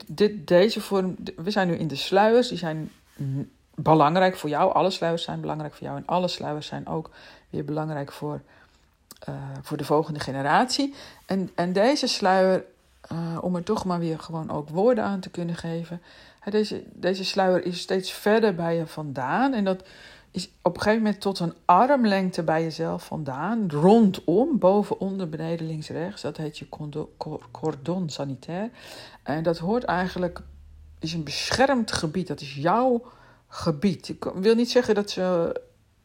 dit, 0.07 0.47
deze 0.47 0.81
vorm, 0.81 1.17
we 1.37 1.51
zijn 1.51 1.69
nu 1.69 1.75
in 1.75 1.89
de 1.89 1.97
sluiers, 1.97 2.49
die 2.49 2.59
zijn 2.59 2.91
belangrijk 3.75 4.37
voor 4.37 4.51
jou. 4.51 4.73
Alle 4.73 4.91
sluiers 4.91 5.23
zijn 5.23 5.41
belangrijk 5.41 5.75
voor 5.75 5.87
jou 5.87 5.97
en 5.99 6.07
alle 6.07 6.29
sluiers 6.29 6.67
zijn 6.67 6.87
ook 6.87 7.11
weer 7.51 7.65
belangrijk 7.65 8.13
voor, 8.13 8.41
uh, 9.29 9.35
voor 9.63 9.77
de 9.77 9.85
volgende 9.85 10.21
generatie. 10.21 10.95
En, 11.27 11.51
en 11.55 11.73
deze 11.73 12.07
sluier 12.07 12.65
uh, 13.13 13.39
om 13.41 13.57
er 13.57 13.63
toch 13.63 13.85
maar 13.85 13.99
weer 13.99 14.19
gewoon 14.19 14.51
ook 14.51 14.69
woorden 14.69 15.05
aan 15.05 15.21
te 15.21 15.31
kunnen 15.31 15.55
geven. 15.55 16.03
deze, 16.51 16.83
deze 16.93 17.25
sluier 17.25 17.65
is 17.65 17.81
steeds 17.81 18.13
verder 18.13 18.55
bij 18.55 18.77
je 18.77 18.87
vandaan. 18.87 19.53
En 19.53 19.65
dat 19.65 19.85
is 20.31 20.51
op 20.63 20.75
een 20.75 20.83
gegeven 20.83 21.03
moment 21.03 21.21
tot 21.21 21.39
een 21.39 21.55
armlengte 21.65 22.43
bij 22.43 22.63
jezelf 22.63 23.05
vandaan. 23.05 23.71
Rondom, 23.71 24.59
boven, 24.59 25.01
onder, 25.01 25.29
beneden, 25.29 25.67
links, 25.67 25.89
rechts. 25.89 26.23
Dat 26.23 26.37
heet 26.37 26.59
je 26.59 26.69
cordon 27.51 28.09
sanitair. 28.09 28.71
En 29.23 29.43
dat 29.43 29.59
hoort 29.59 29.85
eigenlijk, 29.85 30.41
is 30.99 31.13
een 31.13 31.25
beschermd 31.25 31.93
gebied. 31.93 32.27
Dat 32.27 32.41
is 32.41 32.55
jouw 32.55 33.03
gebied. 33.49 34.09
Ik 34.09 34.25
wil 34.35 34.55
niet 34.55 34.71
zeggen 34.71 34.95
dat 34.95 35.11
ze... 35.11 35.61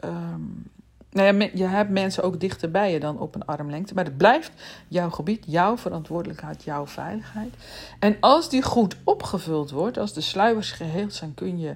Um, 0.05 0.71
nou 1.11 1.37
ja, 1.37 1.49
je 1.53 1.65
hebt 1.65 1.89
mensen 1.89 2.23
ook 2.23 2.39
dichterbij 2.39 2.91
je 2.91 2.99
dan 2.99 3.19
op 3.19 3.35
een 3.35 3.45
armlengte. 3.45 3.93
Maar 3.93 4.05
het 4.05 4.17
blijft 4.17 4.51
jouw 4.87 5.09
gebied, 5.09 5.43
jouw 5.47 5.77
verantwoordelijkheid, 5.77 6.63
jouw 6.63 6.87
veiligheid. 6.87 7.53
En 7.99 8.17
als 8.19 8.49
die 8.49 8.61
goed 8.61 8.95
opgevuld 9.03 9.71
wordt, 9.71 9.97
als 9.97 10.13
de 10.13 10.21
sluiers 10.21 10.71
geheel 10.71 11.11
zijn, 11.11 11.33
kun 11.33 11.59
je 11.59 11.75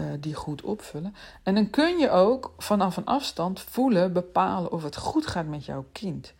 uh, 0.00 0.06
die 0.20 0.34
goed 0.34 0.62
opvullen. 0.62 1.14
En 1.42 1.54
dan 1.54 1.70
kun 1.70 1.98
je 1.98 2.10
ook 2.10 2.54
vanaf 2.58 2.96
een 2.96 3.04
afstand 3.04 3.60
voelen, 3.60 4.12
bepalen 4.12 4.72
of 4.72 4.82
het 4.82 4.96
goed 4.96 5.26
gaat 5.26 5.46
met 5.46 5.64
jouw 5.64 5.84
kind. 5.92 6.32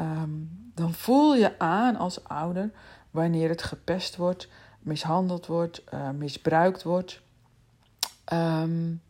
Um, 0.00 0.70
dan 0.74 0.94
voel 0.94 1.34
je 1.34 1.58
aan 1.58 1.96
als 1.96 2.24
ouder 2.24 2.70
wanneer 3.10 3.48
het 3.48 3.62
gepest 3.62 4.16
wordt, 4.16 4.48
mishandeld 4.78 5.46
wordt, 5.46 5.82
uh, 5.94 6.10
misbruikt 6.10 6.82
wordt. 6.82 7.20
Um, 8.32 9.00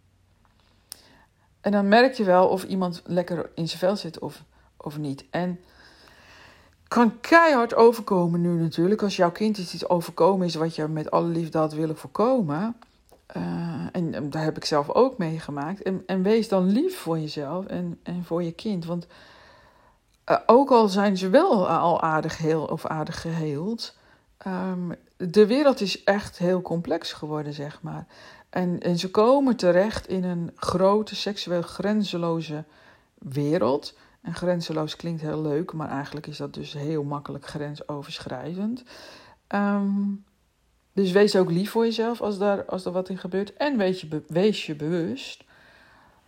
en 1.69 1.75
dan 1.75 1.88
merk 1.88 2.15
je 2.15 2.25
wel 2.25 2.49
of 2.49 2.65
iemand 2.65 3.02
lekker 3.04 3.50
in 3.54 3.69
zijn 3.69 3.78
vel 3.78 3.97
zit 3.97 4.19
of, 4.19 4.45
of 4.76 4.99
niet. 4.99 5.25
En 5.31 5.61
kan 6.88 7.21
keihard 7.21 7.75
overkomen 7.75 8.40
nu 8.40 8.61
natuurlijk. 8.61 9.02
Als 9.02 9.16
jouw 9.16 9.31
kind 9.31 9.59
iets 9.59 9.88
overkomen 9.88 10.47
is 10.47 10.54
wat 10.54 10.75
je 10.75 10.87
met 10.87 11.11
alle 11.11 11.26
liefde 11.26 11.59
had 11.59 11.73
willen 11.73 11.97
voorkomen. 11.97 12.76
Uh, 13.37 13.43
en 13.93 14.31
daar 14.31 14.43
heb 14.43 14.57
ik 14.57 14.64
zelf 14.64 14.90
ook 14.90 15.19
meegemaakt. 15.19 15.83
En, 15.83 16.02
en 16.07 16.23
wees 16.23 16.49
dan 16.49 16.66
lief 16.66 16.99
voor 16.99 17.19
jezelf 17.19 17.66
en, 17.66 17.99
en 18.02 18.25
voor 18.25 18.43
je 18.43 18.52
kind. 18.52 18.85
Want 18.85 19.07
uh, 20.31 20.37
ook 20.47 20.71
al 20.71 20.88
zijn 20.88 21.16
ze 21.16 21.28
wel 21.28 21.69
al 21.69 22.00
aardig 22.00 22.38
heel 22.38 22.64
of 22.64 22.87
aardig 22.87 23.21
geheeld. 23.21 23.97
Um, 24.47 24.95
de 25.16 25.47
wereld 25.47 25.81
is 25.81 26.04
echt 26.04 26.38
heel 26.38 26.62
complex 26.62 27.12
geworden, 27.12 27.52
zeg 27.52 27.83
maar. 27.83 28.07
En, 28.50 28.81
en 28.81 28.99
ze 28.99 29.11
komen 29.11 29.57
terecht 29.57 30.09
in 30.09 30.25
een 30.25 30.50
grote, 30.57 31.17
seksueel 31.17 31.62
grenzeloze 31.62 32.64
wereld. 33.19 33.95
En 34.21 34.35
grenzeloos 34.35 34.97
klinkt 34.97 35.21
heel 35.21 35.43
leuk, 35.43 35.73
maar 35.73 35.88
eigenlijk 35.88 36.26
is 36.26 36.37
dat 36.37 36.55
dus 36.55 36.73
heel 36.73 37.05
makkelijk 37.05 37.47
grensoverschrijdend. 37.47 38.83
Um, 39.49 40.25
dus 40.93 41.12
wees 41.12 41.37
ook 41.37 41.50
lief 41.50 41.71
voor 41.71 41.85
jezelf 41.85 42.21
als, 42.21 42.38
daar, 42.38 42.64
als 42.64 42.85
er 42.85 42.93
wat 42.93 43.09
in 43.09 43.19
gebeurt. 43.19 43.52
En 43.52 43.76
wees 43.76 44.00
je, 44.00 44.23
wees 44.26 44.67
je 44.67 44.75
bewust 44.75 45.45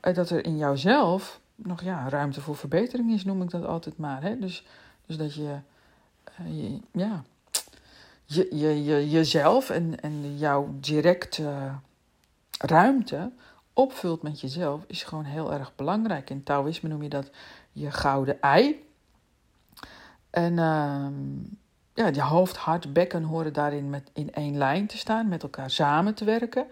eh, 0.01 0.15
dat 0.15 0.31
er 0.31 0.45
in 0.45 0.57
jouzelf 0.57 1.41
nog 1.55 1.83
ja, 1.83 2.09
ruimte 2.09 2.41
voor 2.41 2.57
verbetering 2.57 3.13
is, 3.13 3.25
noem 3.25 3.43
ik 3.43 3.51
dat 3.51 3.65
altijd 3.65 3.99
maar. 3.99 4.23
Hè? 4.23 4.39
Dus, 4.39 4.67
dus 5.07 5.17
dat 5.17 5.35
je, 5.35 5.57
je 6.45 6.81
ja, 6.93 7.25
je, 8.25 8.57
je, 8.57 8.85
je, 8.85 9.11
jezelf 9.11 9.71
en, 9.71 10.01
en 10.01 10.39
jouw 10.39 10.75
directe 10.81 11.73
ruimte 12.61 13.31
opvult 13.73 14.23
met 14.23 14.41
jezelf, 14.41 14.85
is 14.87 15.03
gewoon 15.03 15.25
heel 15.25 15.53
erg 15.53 15.75
belangrijk. 15.77 16.31
In 16.31 16.43
Taoïsme 16.43 16.89
noem 16.89 17.03
je 17.03 17.09
dat 17.09 17.31
je 17.73 17.91
gouden 17.91 18.41
ei. 18.41 18.89
En 20.31 20.53
uh, 20.53 21.07
ja, 21.95 22.07
je 22.07 22.23
hoofd, 22.23 22.57
hart, 22.57 22.93
bekken 22.93 23.23
horen 23.23 23.53
daarin 23.53 23.91
met, 23.91 24.11
in 24.13 24.33
één 24.33 24.57
lijn 24.57 24.87
te 24.87 24.99
staan, 24.99 25.29
met 25.29 25.43
elkaar 25.43 25.71
samen 25.71 26.15
te 26.15 26.25
werken. 26.25 26.67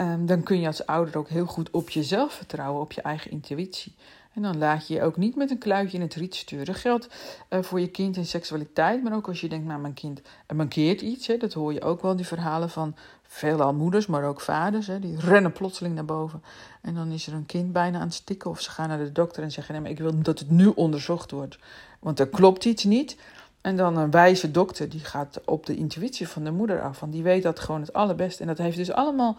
Um, 0.00 0.26
dan 0.26 0.42
kun 0.42 0.60
je 0.60 0.66
als 0.66 0.86
ouder 0.86 1.16
ook 1.16 1.28
heel 1.28 1.46
goed 1.46 1.70
op 1.70 1.90
jezelf 1.90 2.32
vertrouwen, 2.32 2.82
op 2.82 2.92
je 2.92 3.02
eigen 3.02 3.30
intuïtie. 3.30 3.94
En 4.34 4.42
dan 4.42 4.58
laat 4.58 4.86
je 4.86 4.94
je 4.94 5.02
ook 5.02 5.16
niet 5.16 5.36
met 5.36 5.50
een 5.50 5.58
kluitje 5.58 5.96
in 5.96 6.02
het 6.02 6.14
riet 6.14 6.34
sturen. 6.34 6.74
Geldt 6.74 7.08
uh, 7.50 7.62
voor 7.62 7.80
je 7.80 7.88
kind 7.88 8.16
in 8.16 8.26
seksualiteit, 8.26 9.02
maar 9.02 9.14
ook 9.14 9.28
als 9.28 9.40
je 9.40 9.48
denkt, 9.48 9.66
nou 9.66 9.80
mijn 9.80 9.94
kind 9.94 10.22
mankeert 10.54 11.00
iets. 11.00 11.26
Hè, 11.26 11.36
dat 11.36 11.52
hoor 11.52 11.72
je 11.72 11.82
ook 11.82 12.02
wel, 12.02 12.16
die 12.16 12.26
verhalen 12.26 12.70
van 12.70 12.94
veelal 13.32 13.74
moeders, 13.74 14.06
maar 14.06 14.24
ook 14.24 14.40
vaders. 14.40 14.86
Hè, 14.86 14.98
die 14.98 15.18
rennen 15.18 15.52
plotseling 15.52 15.94
naar 15.94 16.04
boven. 16.04 16.42
En 16.80 16.94
dan 16.94 17.10
is 17.10 17.26
er 17.26 17.32
een 17.32 17.46
kind 17.46 17.72
bijna 17.72 17.98
aan 17.98 18.06
het 18.06 18.14
stikken 18.14 18.50
of 18.50 18.60
ze 18.60 18.70
gaan 18.70 18.88
naar 18.88 18.98
de 18.98 19.12
dokter 19.12 19.42
en 19.42 19.50
zeggen, 19.50 19.72
nee 19.72 19.82
maar 19.82 19.90
ik 19.90 19.98
wil 19.98 20.22
dat 20.22 20.38
het 20.38 20.50
nu 20.50 20.66
onderzocht 20.66 21.30
wordt. 21.30 21.58
Want 21.98 22.20
er 22.20 22.28
klopt 22.28 22.64
iets 22.64 22.84
niet. 22.84 23.16
En 23.60 23.76
dan 23.76 23.96
een 23.96 24.10
wijze 24.10 24.50
dokter, 24.50 24.88
die 24.88 25.04
gaat 25.04 25.40
op 25.44 25.66
de 25.66 25.76
intuïtie 25.76 26.28
van 26.28 26.44
de 26.44 26.50
moeder 26.50 26.82
af. 26.82 27.00
Want 27.00 27.12
die 27.12 27.22
weet 27.22 27.42
dat 27.42 27.60
gewoon 27.60 27.80
het 27.80 27.92
allerbeste. 27.92 28.42
En 28.42 28.48
dat 28.48 28.58
heeft 28.58 28.76
dus 28.76 28.92
allemaal 28.92 29.36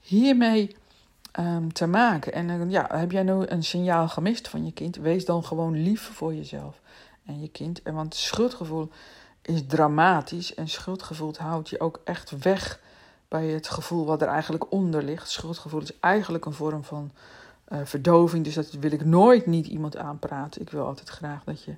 hiermee 0.00 0.76
um, 1.38 1.72
te 1.72 1.86
maken. 1.86 2.32
En 2.32 2.48
uh, 2.48 2.70
ja, 2.70 2.88
heb 2.92 3.10
jij 3.10 3.22
nou 3.22 3.46
een 3.46 3.64
signaal 3.64 4.08
gemist 4.08 4.48
van 4.48 4.64
je 4.64 4.72
kind? 4.72 4.96
Wees 4.96 5.24
dan 5.24 5.44
gewoon 5.44 5.82
lief 5.82 6.10
voor 6.12 6.34
jezelf 6.34 6.80
en 7.26 7.40
je 7.40 7.48
kind. 7.48 7.82
En 7.82 7.94
want 7.94 8.14
schuldgevoel 8.14 8.90
is 9.42 9.66
dramatisch. 9.66 10.54
En 10.54 10.68
schuldgevoel 10.68 11.34
houdt 11.38 11.68
je 11.68 11.80
ook 11.80 12.00
echt 12.04 12.42
weg 12.42 12.82
bij 13.28 13.46
het 13.46 13.68
gevoel 13.68 14.04
wat 14.04 14.22
er 14.22 14.28
eigenlijk 14.28 14.72
onder 14.72 15.02
ligt. 15.02 15.30
Schuldgevoel 15.30 15.80
is 15.80 15.98
eigenlijk 16.00 16.44
een 16.44 16.52
vorm 16.52 16.84
van 16.84 17.10
uh, 17.72 17.78
verdoving. 17.84 18.44
Dus 18.44 18.54
dat 18.54 18.70
wil 18.70 18.92
ik 18.92 19.04
nooit 19.04 19.46
niet 19.46 19.66
iemand 19.66 19.96
aanpraten. 19.96 20.60
Ik 20.60 20.70
wil 20.70 20.86
altijd 20.86 21.08
graag 21.08 21.44
dat 21.44 21.62
je 21.62 21.74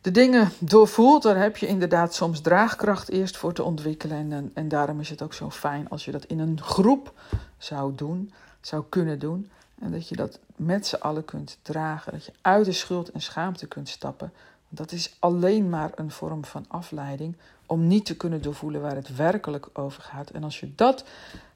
de 0.00 0.10
dingen 0.10 0.50
doorvoelt, 0.58 1.22
daar 1.22 1.36
heb 1.36 1.56
je 1.56 1.66
inderdaad 1.66 2.14
soms 2.14 2.40
draagkracht 2.40 3.08
eerst 3.08 3.36
voor 3.36 3.52
te 3.52 3.62
ontwikkelen. 3.62 4.32
En, 4.32 4.50
en 4.54 4.68
daarom 4.68 5.00
is 5.00 5.10
het 5.10 5.22
ook 5.22 5.34
zo 5.34 5.50
fijn 5.50 5.88
als 5.88 6.04
je 6.04 6.10
dat 6.10 6.24
in 6.24 6.38
een 6.38 6.60
groep 6.62 7.12
zou 7.58 7.94
doen, 7.94 8.32
zou 8.60 8.84
kunnen 8.88 9.18
doen. 9.18 9.50
En 9.80 9.90
dat 9.90 10.08
je 10.08 10.16
dat 10.16 10.38
met 10.56 10.86
z'n 10.86 10.96
allen 10.96 11.24
kunt 11.24 11.58
dragen. 11.62 12.12
Dat 12.12 12.24
je 12.24 12.32
uit 12.40 12.64
de 12.64 12.72
schuld 12.72 13.10
en 13.10 13.20
schaamte 13.20 13.66
kunt 13.66 13.88
stappen. 13.88 14.32
Dat 14.68 14.92
is 14.92 15.16
alleen 15.18 15.68
maar 15.68 15.90
een 15.94 16.10
vorm 16.10 16.44
van 16.44 16.64
afleiding 16.68 17.36
om 17.66 17.86
niet 17.86 18.04
te 18.04 18.16
kunnen 18.16 18.42
doorvoelen 18.42 18.80
waar 18.80 18.94
het 18.94 19.16
werkelijk 19.16 19.68
over 19.72 20.02
gaat. 20.02 20.30
En 20.30 20.44
als 20.44 20.60
je 20.60 20.74
dat 20.74 21.04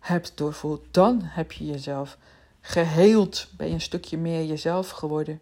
hebt 0.00 0.33
doorvoeld, 0.35 0.83
dan 0.90 1.21
heb 1.23 1.52
je 1.52 1.66
jezelf 1.66 2.19
geheeld. 2.61 3.49
Ben 3.57 3.66
je 3.69 3.75
een 3.75 3.81
stukje 3.81 4.19
meer 4.19 4.45
jezelf 4.45 4.90
geworden 4.90 5.40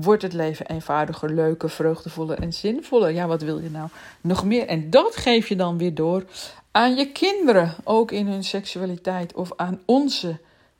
wordt 0.00 0.22
het 0.22 0.32
leven 0.32 0.66
eenvoudiger, 0.66 1.34
leuker, 1.34 1.70
vreugdevoller 1.70 2.38
en 2.38 2.52
zinvoller. 2.52 3.10
Ja, 3.10 3.26
wat 3.26 3.42
wil 3.42 3.58
je 3.58 3.70
nou 3.70 3.88
nog 4.20 4.44
meer? 4.44 4.66
En 4.66 4.90
dat 4.90 5.16
geef 5.16 5.48
je 5.48 5.56
dan 5.56 5.78
weer 5.78 5.94
door 5.94 6.24
aan 6.70 6.96
je 6.96 7.12
kinderen, 7.12 7.74
ook 7.84 8.10
in 8.10 8.26
hun 8.26 8.44
seksualiteit, 8.44 9.34
of 9.34 9.52
aan 9.56 9.80
onze 9.84 10.38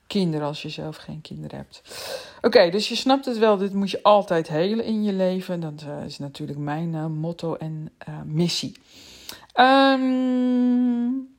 kinderen 0.09 0.47
als 0.47 0.62
je 0.62 0.69
zelf 0.69 0.97
geen 0.97 1.21
kinderen 1.21 1.57
hebt. 1.57 1.83
Oké, 2.41 2.71
dus 2.71 2.88
je 2.88 2.95
snapt 2.95 3.25
het 3.25 3.38
wel, 3.38 3.57
dit 3.57 3.73
moet 3.73 3.91
je 3.91 4.03
altijd 4.03 4.49
helen 4.49 4.85
in 4.85 5.05
je 5.05 5.12
leven. 5.12 5.61
Dat 5.61 5.85
uh, 5.87 6.05
is 6.05 6.19
natuurlijk 6.19 6.59
mijn 6.59 6.93
uh, 6.95 7.07
motto 7.07 7.55
en 7.55 7.91
uh, 8.09 8.15
missie. 8.25 8.77
Um, 9.55 11.37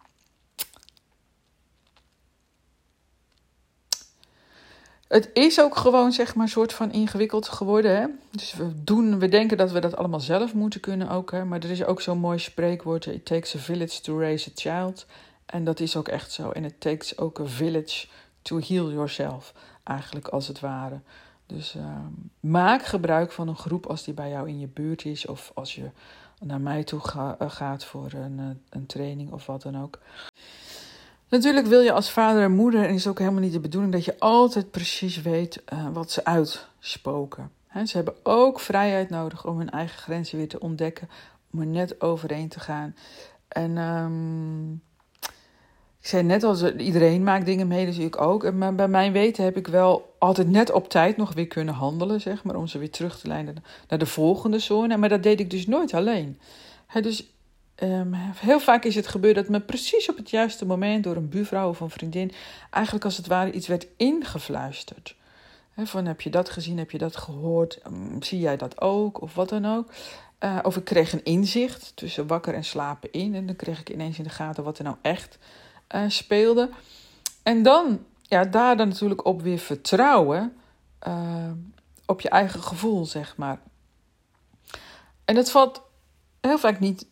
Het 5.10 5.30
is 5.34 5.62
ook 5.62 5.78
gewoon, 5.78 6.12
zeg 6.12 6.36
maar, 6.36 6.46
een 6.46 6.52
soort 6.52 6.74
van 6.74 6.92
ingewikkeld 6.92 7.48
geworden. 7.48 7.96
Hè? 7.96 8.06
Dus 8.32 8.54
we, 8.54 8.84
doen, 8.84 9.20
we 9.20 9.28
denken 9.28 9.58
dat 9.58 9.72
we 9.72 9.80
dat 9.80 9.96
allemaal 9.96 10.20
zelf 10.20 10.54
moeten 10.54 10.80
kunnen 10.80 11.10
ook. 11.10 11.32
Hè? 11.32 11.46
Maar 11.46 11.60
er 11.60 11.72
is 11.72 11.84
ook 11.84 12.02
zo'n 12.02 12.18
mooi 12.18 12.40
spreekwoord: 12.40 13.06
It 13.06 13.26
takes 13.26 13.56
a 13.56 13.60
village 13.60 14.02
to 14.02 14.20
raise 14.20 14.50
a 14.50 14.52
child. 14.56 15.06
En 15.46 15.64
dat 15.64 15.80
is 15.80 15.96
ook 15.96 16.08
echt 16.08 16.32
zo. 16.32 16.50
En 16.50 16.66
it 16.66 16.80
takes 16.80 17.18
ook 17.18 17.40
a 17.40 17.46
village 17.46 18.08
to 18.42 18.60
heal 18.60 18.92
yourself. 18.92 19.54
Eigenlijk 19.84 20.28
als 20.28 20.48
het 20.48 20.60
ware. 20.60 21.00
Dus 21.46 21.76
uh, 21.76 21.84
maak 22.40 22.86
gebruik 22.86 23.32
van 23.32 23.48
een 23.48 23.58
groep 23.58 23.86
als 23.86 24.04
die 24.04 24.14
bij 24.14 24.30
jou 24.30 24.48
in 24.48 24.60
je 24.60 24.68
buurt 24.68 25.06
is. 25.06 25.26
Of 25.26 25.52
als 25.54 25.76
je 25.76 25.90
naar 26.40 26.62
mij 26.62 26.84
toe 26.84 27.02
uh, 27.16 27.32
gaat 27.38 27.86
voor 27.86 28.12
een, 28.14 28.40
uh, 28.40 28.46
een 28.70 28.86
training 28.86 29.32
of 29.32 29.46
wat 29.46 29.62
dan 29.62 29.82
ook. 29.82 30.00
Natuurlijk 31.30 31.68
wil 31.68 31.82
je 31.82 31.92
als 31.92 32.12
vader 32.12 32.44
en 32.44 32.52
moeder, 32.52 32.86
en 32.86 32.94
is 32.94 33.08
ook 33.08 33.20
helemaal 33.20 33.42
niet 33.42 33.54
de 33.54 33.60
bedoeling 33.60 33.94
dat 33.94 34.06
je 34.06 34.20
altijd 34.20 34.72
precies 34.72 35.22
weet 35.22 35.64
uh, 35.74 35.88
wat 35.94 36.12
ze 36.12 36.26
uitspoken. 36.26 37.52
Ze 37.86 37.96
hebben 37.96 38.16
ook 38.24 38.60
vrijheid 38.60 39.10
nodig 39.10 39.46
om 39.46 39.58
hun 39.58 39.70
eigen 39.70 39.98
grenzen 39.98 40.38
weer 40.38 40.48
te 40.48 40.60
ontdekken, 40.60 41.10
om 41.52 41.60
er 41.60 41.66
net 41.66 42.02
overheen 42.02 42.50
te 42.50 42.60
gaan. 42.60 42.96
En 43.48 43.78
um, 43.78 44.82
ik 46.00 46.08
zei 46.08 46.24
net 46.24 46.44
al, 46.44 46.70
iedereen 46.70 47.24
maakt 47.24 47.46
dingen 47.46 47.68
mee, 47.68 47.86
dus 47.86 47.98
ik 47.98 48.22
ook. 48.22 48.52
Maar 48.52 48.76
bij 48.76 48.88
mijn 48.88 49.12
weten 49.12 49.44
heb 49.44 49.58
ik 49.58 49.68
wel 49.68 50.16
altijd 50.18 50.50
net 50.50 50.72
op 50.72 50.90
tijd 50.90 51.18
nog 51.18 51.34
weer 51.34 51.48
kunnen 51.48 51.74
handelen, 51.74 52.22
zeg 52.22 52.44
maar, 52.44 52.56
om 52.56 52.68
ze 52.68 52.78
weer 52.78 52.92
terug 52.92 53.20
te 53.20 53.28
leiden 53.28 53.64
naar 53.88 54.00
de 54.00 54.06
volgende 54.06 54.60
zone. 54.60 54.98
Maar 54.98 55.10
dat 55.10 55.24
deed 55.24 55.40
ik 55.40 55.50
dus 55.50 55.68
nooit 55.68 55.94
alleen. 55.94 56.40
He, 56.86 57.02
dus 57.02 57.34
Um, 57.84 58.14
heel 58.14 58.60
vaak 58.60 58.84
is 58.84 58.96
het 58.96 59.08
gebeurd 59.08 59.36
dat 59.36 59.50
me 59.50 59.60
precies 59.60 60.10
op 60.10 60.18
het 60.18 60.30
juiste 60.30 60.66
moment 60.66 61.04
door 61.04 61.16
een 61.16 61.30
buurvrouw 61.30 61.70
of 61.70 61.80
een 61.80 61.90
vriendin 61.90 62.32
eigenlijk 62.70 63.06
als 63.06 63.18
het 63.18 63.28
ware 63.28 63.52
iets 63.52 63.68
werd 63.68 63.88
ingefluisterd. 63.98 65.16
He, 65.70 65.86
van 65.86 66.06
heb 66.06 66.22
je 66.22 66.30
dat 66.30 66.50
gezien, 66.50 66.78
heb 66.78 66.92
je 66.92 66.98
dat 66.98 67.16
gehoord, 67.16 67.80
um, 67.88 68.24
zie 68.24 68.40
jij 68.40 68.58
dat 68.58 68.82
ook 68.82 69.22
of 69.22 69.36
wat 69.36 69.50
dan 69.50 69.66
ook. 69.66 69.92
Uh, 70.40 70.60
of 70.64 70.78
ik 70.78 70.84
kreeg 70.84 71.14
een 71.14 71.24
inzicht 71.24 71.92
tussen 71.96 72.28
wakker 72.28 72.54
en 72.54 72.64
slapen 72.64 73.12
in 73.12 73.36
en 73.36 73.46
dan 73.46 73.56
kreeg 73.56 73.80
ik 73.80 73.90
ineens 73.90 74.18
in 74.18 74.24
de 74.24 74.30
gaten 74.30 74.64
wat 74.64 74.78
er 74.78 74.84
nou 74.84 74.96
echt 75.02 75.38
uh, 75.96 76.04
speelde. 76.08 76.70
En 77.44 77.64
dan, 77.64 78.00
ja, 78.22 78.44
daar 78.44 78.78
dan 78.78 78.88
natuurlijk 78.88 79.26
op 79.26 79.42
weer 79.42 79.60
vertrouwen 79.60 80.58
uh, 81.08 81.52
op 82.06 82.22
je 82.22 82.30
eigen 82.30 82.64
gevoel, 82.64 83.06
zeg 83.06 83.38
maar. 83.38 83.60
En 85.26 85.36
dat 85.36 85.52
valt 85.52 85.82
heel 86.42 86.58
vaak 86.58 86.80
niet 86.80 87.06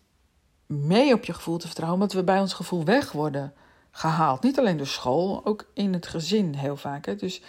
mee 0.65 1.13
op 1.13 1.25
je 1.25 1.33
gevoel 1.33 1.57
te 1.57 1.65
vertrouwen, 1.65 2.01
omdat 2.01 2.15
we 2.15 2.23
bij 2.23 2.39
ons 2.39 2.53
gevoel 2.53 2.83
weg 2.83 3.11
worden 3.11 3.53
gehaald. 3.91 4.43
Niet 4.43 4.59
alleen 4.59 4.77
door 4.77 4.87
school, 4.87 5.45
ook 5.45 5.69
in 5.73 5.93
het 5.93 6.07
gezin 6.07 6.53
heel 6.53 6.77
vaak. 6.77 7.05
Hè. 7.05 7.15
Dus 7.15 7.41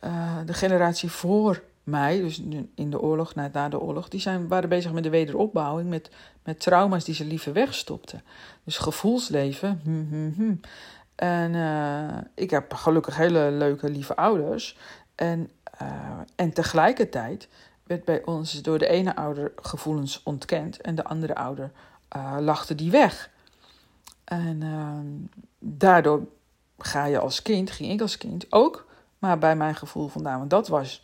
uh, 0.00 0.38
de 0.46 0.54
generatie 0.54 1.10
voor 1.10 1.62
mij, 1.82 2.20
dus 2.20 2.42
in 2.74 2.90
de 2.90 3.00
oorlog, 3.00 3.34
na, 3.34 3.68
de 3.68 3.80
oorlog, 3.80 4.08
die 4.08 4.20
zijn, 4.20 4.48
waren 4.48 4.68
bezig 4.68 4.92
met 4.92 5.02
de 5.02 5.10
wederopbouwing, 5.10 5.88
met, 5.88 6.10
met 6.44 6.60
trauma's 6.60 7.04
die 7.04 7.14
ze 7.14 7.24
liever 7.24 7.52
wegstopten. 7.52 8.22
Dus 8.64 8.78
gevoelsleven. 8.78 9.80
Hm, 9.84 10.04
hm, 10.08 10.30
hm. 10.34 10.54
En 11.14 11.54
uh, 11.54 12.18
ik 12.34 12.50
heb 12.50 12.74
gelukkig 12.74 13.16
hele 13.16 13.50
leuke, 13.50 13.90
lieve 13.90 14.16
ouders. 14.16 14.78
En, 15.14 15.50
uh, 15.82 15.88
en 16.36 16.52
tegelijkertijd 16.52 17.48
werd 17.82 18.04
bij 18.04 18.24
ons 18.24 18.62
door 18.62 18.78
de 18.78 18.88
ene 18.88 19.16
ouder 19.16 19.52
gevoelens 19.56 20.22
ontkend 20.22 20.80
en 20.80 20.94
de 20.94 21.04
andere 21.04 21.34
ouder 21.34 21.70
uh, 22.16 22.36
lachte 22.40 22.74
die 22.74 22.90
weg. 22.90 23.30
En 24.24 25.30
daardoor 25.58 26.26
ga 26.78 27.04
je 27.04 27.18
als 27.18 27.42
kind, 27.42 27.70
ging 27.70 27.92
ik 27.92 28.00
als 28.00 28.18
kind 28.18 28.52
ook, 28.52 28.86
maar 29.18 29.38
bij 29.38 29.56
mijn 29.56 29.74
gevoel 29.74 30.08
vandaan. 30.08 30.38
Want 30.38 30.50
dat 30.50 30.68
was, 30.68 31.02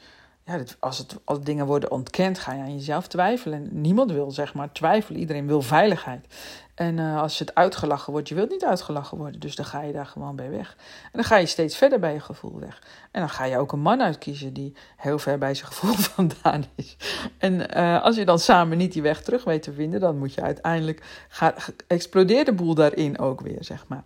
ja, 0.48 0.62
als, 0.78 0.98
het, 0.98 1.16
als 1.24 1.40
dingen 1.40 1.66
worden 1.66 1.90
ontkend, 1.90 2.38
ga 2.38 2.52
je 2.52 2.60
aan 2.60 2.74
jezelf 2.74 3.06
twijfelen. 3.06 3.58
En 3.58 3.80
niemand 3.80 4.12
wil 4.12 4.30
zeg 4.30 4.54
maar 4.54 4.72
twijfelen, 4.72 5.20
iedereen 5.20 5.46
wil 5.46 5.62
veiligheid. 5.62 6.26
En 6.74 6.98
uh, 6.98 7.20
als 7.20 7.38
het 7.38 7.54
uitgelachen 7.54 8.12
wordt, 8.12 8.28
je 8.28 8.34
wilt 8.34 8.50
niet 8.50 8.64
uitgelachen 8.64 9.18
worden. 9.18 9.40
Dus 9.40 9.54
dan 9.54 9.64
ga 9.64 9.82
je 9.82 9.92
daar 9.92 10.06
gewoon 10.06 10.36
bij 10.36 10.50
weg. 10.50 10.76
En 11.02 11.10
dan 11.12 11.24
ga 11.24 11.36
je 11.36 11.46
steeds 11.46 11.76
verder 11.76 11.98
bij 11.98 12.12
je 12.12 12.20
gevoel 12.20 12.60
weg. 12.60 12.82
En 13.10 13.20
dan 13.20 13.28
ga 13.28 13.44
je 13.44 13.58
ook 13.58 13.72
een 13.72 13.80
man 13.80 14.02
uitkiezen 14.02 14.52
die 14.52 14.74
heel 14.96 15.18
ver 15.18 15.38
bij 15.38 15.54
zijn 15.54 15.66
gevoel 15.66 15.94
vandaan 16.14 16.64
is. 16.74 16.96
En 17.38 17.78
uh, 17.78 18.02
als 18.02 18.16
je 18.16 18.24
dan 18.24 18.38
samen 18.38 18.78
niet 18.78 18.92
die 18.92 19.02
weg 19.02 19.22
terug 19.22 19.44
weet 19.44 19.62
te 19.62 19.72
vinden, 19.72 20.00
dan 20.00 20.18
moet 20.18 20.34
je 20.34 20.42
uiteindelijk. 20.42 21.02
Gaat, 21.28 21.72
de 21.86 22.52
boel 22.56 22.74
daarin 22.74 23.18
ook 23.18 23.40
weer, 23.40 23.64
zeg 23.64 23.84
maar. 23.88 24.02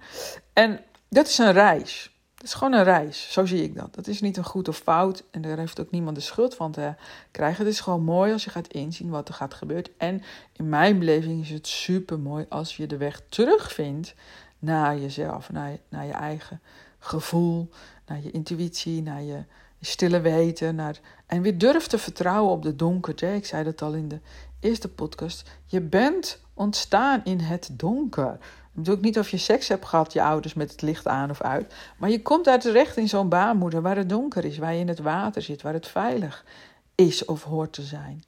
En 0.52 0.80
dat 1.08 1.26
is 1.26 1.38
een 1.38 1.52
reis. 1.52 2.11
Het 2.42 2.50
is 2.50 2.56
gewoon 2.56 2.72
een 2.72 2.84
reis, 2.84 3.32
zo 3.32 3.46
zie 3.46 3.62
ik 3.62 3.74
dat. 3.74 3.94
Dat 3.94 4.06
is 4.06 4.20
niet 4.20 4.36
een 4.36 4.44
goed 4.44 4.68
of 4.68 4.76
fout 4.76 5.24
en 5.30 5.42
daar 5.42 5.58
heeft 5.58 5.80
ook 5.80 5.90
niemand 5.90 6.16
de 6.16 6.22
schuld 6.22 6.54
van 6.54 6.72
te 6.72 6.94
krijgen. 7.30 7.64
Het 7.64 7.72
is 7.72 7.80
gewoon 7.80 8.02
mooi 8.02 8.32
als 8.32 8.44
je 8.44 8.50
gaat 8.50 8.66
inzien 8.66 9.10
wat 9.10 9.28
er 9.28 9.34
gaat 9.34 9.54
gebeuren. 9.54 9.92
En 9.96 10.22
in 10.52 10.68
mijn 10.68 10.98
beleving 10.98 11.42
is 11.42 11.50
het 11.50 11.66
super 11.66 12.18
mooi 12.18 12.46
als 12.48 12.76
je 12.76 12.86
de 12.86 12.96
weg 12.96 13.22
terugvindt 13.28 14.14
naar 14.58 14.98
jezelf, 14.98 15.52
naar 15.52 15.70
je, 15.70 15.78
naar 15.88 16.06
je 16.06 16.12
eigen 16.12 16.60
gevoel, 16.98 17.68
naar 18.06 18.22
je 18.22 18.30
intuïtie, 18.30 19.02
naar 19.02 19.22
je 19.22 19.44
stille 19.80 20.20
weten. 20.20 20.74
Naar, 20.74 21.00
en 21.26 21.42
weer 21.42 21.58
durft 21.58 21.90
te 21.90 21.98
vertrouwen 21.98 22.52
op 22.52 22.62
de 22.62 22.76
donkerte. 22.76 23.34
Ik 23.34 23.46
zei 23.46 23.64
dat 23.64 23.82
al 23.82 23.92
in 23.92 24.08
de 24.08 24.20
eerste 24.60 24.88
podcast. 24.88 25.50
Je 25.66 25.80
bent 25.80 26.40
ontstaan 26.54 27.20
in 27.24 27.40
het 27.40 27.68
donker. 27.72 28.38
Ik 28.72 28.78
bedoel 28.78 28.94
ook 28.94 29.02
niet 29.02 29.18
of 29.18 29.28
je 29.28 29.36
seks 29.36 29.68
hebt 29.68 29.86
gehad, 29.86 30.12
je 30.12 30.22
ouders, 30.22 30.54
met 30.54 30.70
het 30.70 30.82
licht 30.82 31.06
aan 31.06 31.30
of 31.30 31.40
uit. 31.40 31.74
Maar 31.96 32.10
je 32.10 32.22
komt 32.22 32.48
uit 32.48 32.60
terecht 32.60 32.96
in 32.96 33.08
zo'n 33.08 33.28
baarmoeder 33.28 33.82
waar 33.82 33.96
het 33.96 34.08
donker 34.08 34.44
is, 34.44 34.58
waar 34.58 34.74
je 34.74 34.80
in 34.80 34.88
het 34.88 34.98
water 34.98 35.42
zit, 35.42 35.62
waar 35.62 35.72
het 35.72 35.88
veilig 35.88 36.44
is 36.94 37.24
of 37.24 37.42
hoort 37.42 37.72
te 37.72 37.82
zijn. 37.82 38.24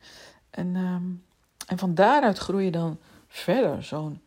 En, 0.50 0.76
um, 0.76 1.22
en 1.66 1.78
van 1.78 1.94
daaruit 1.94 2.38
groei 2.38 2.64
je 2.64 2.70
dan 2.70 2.98
verder, 3.28 3.84
zo'n 3.84 4.20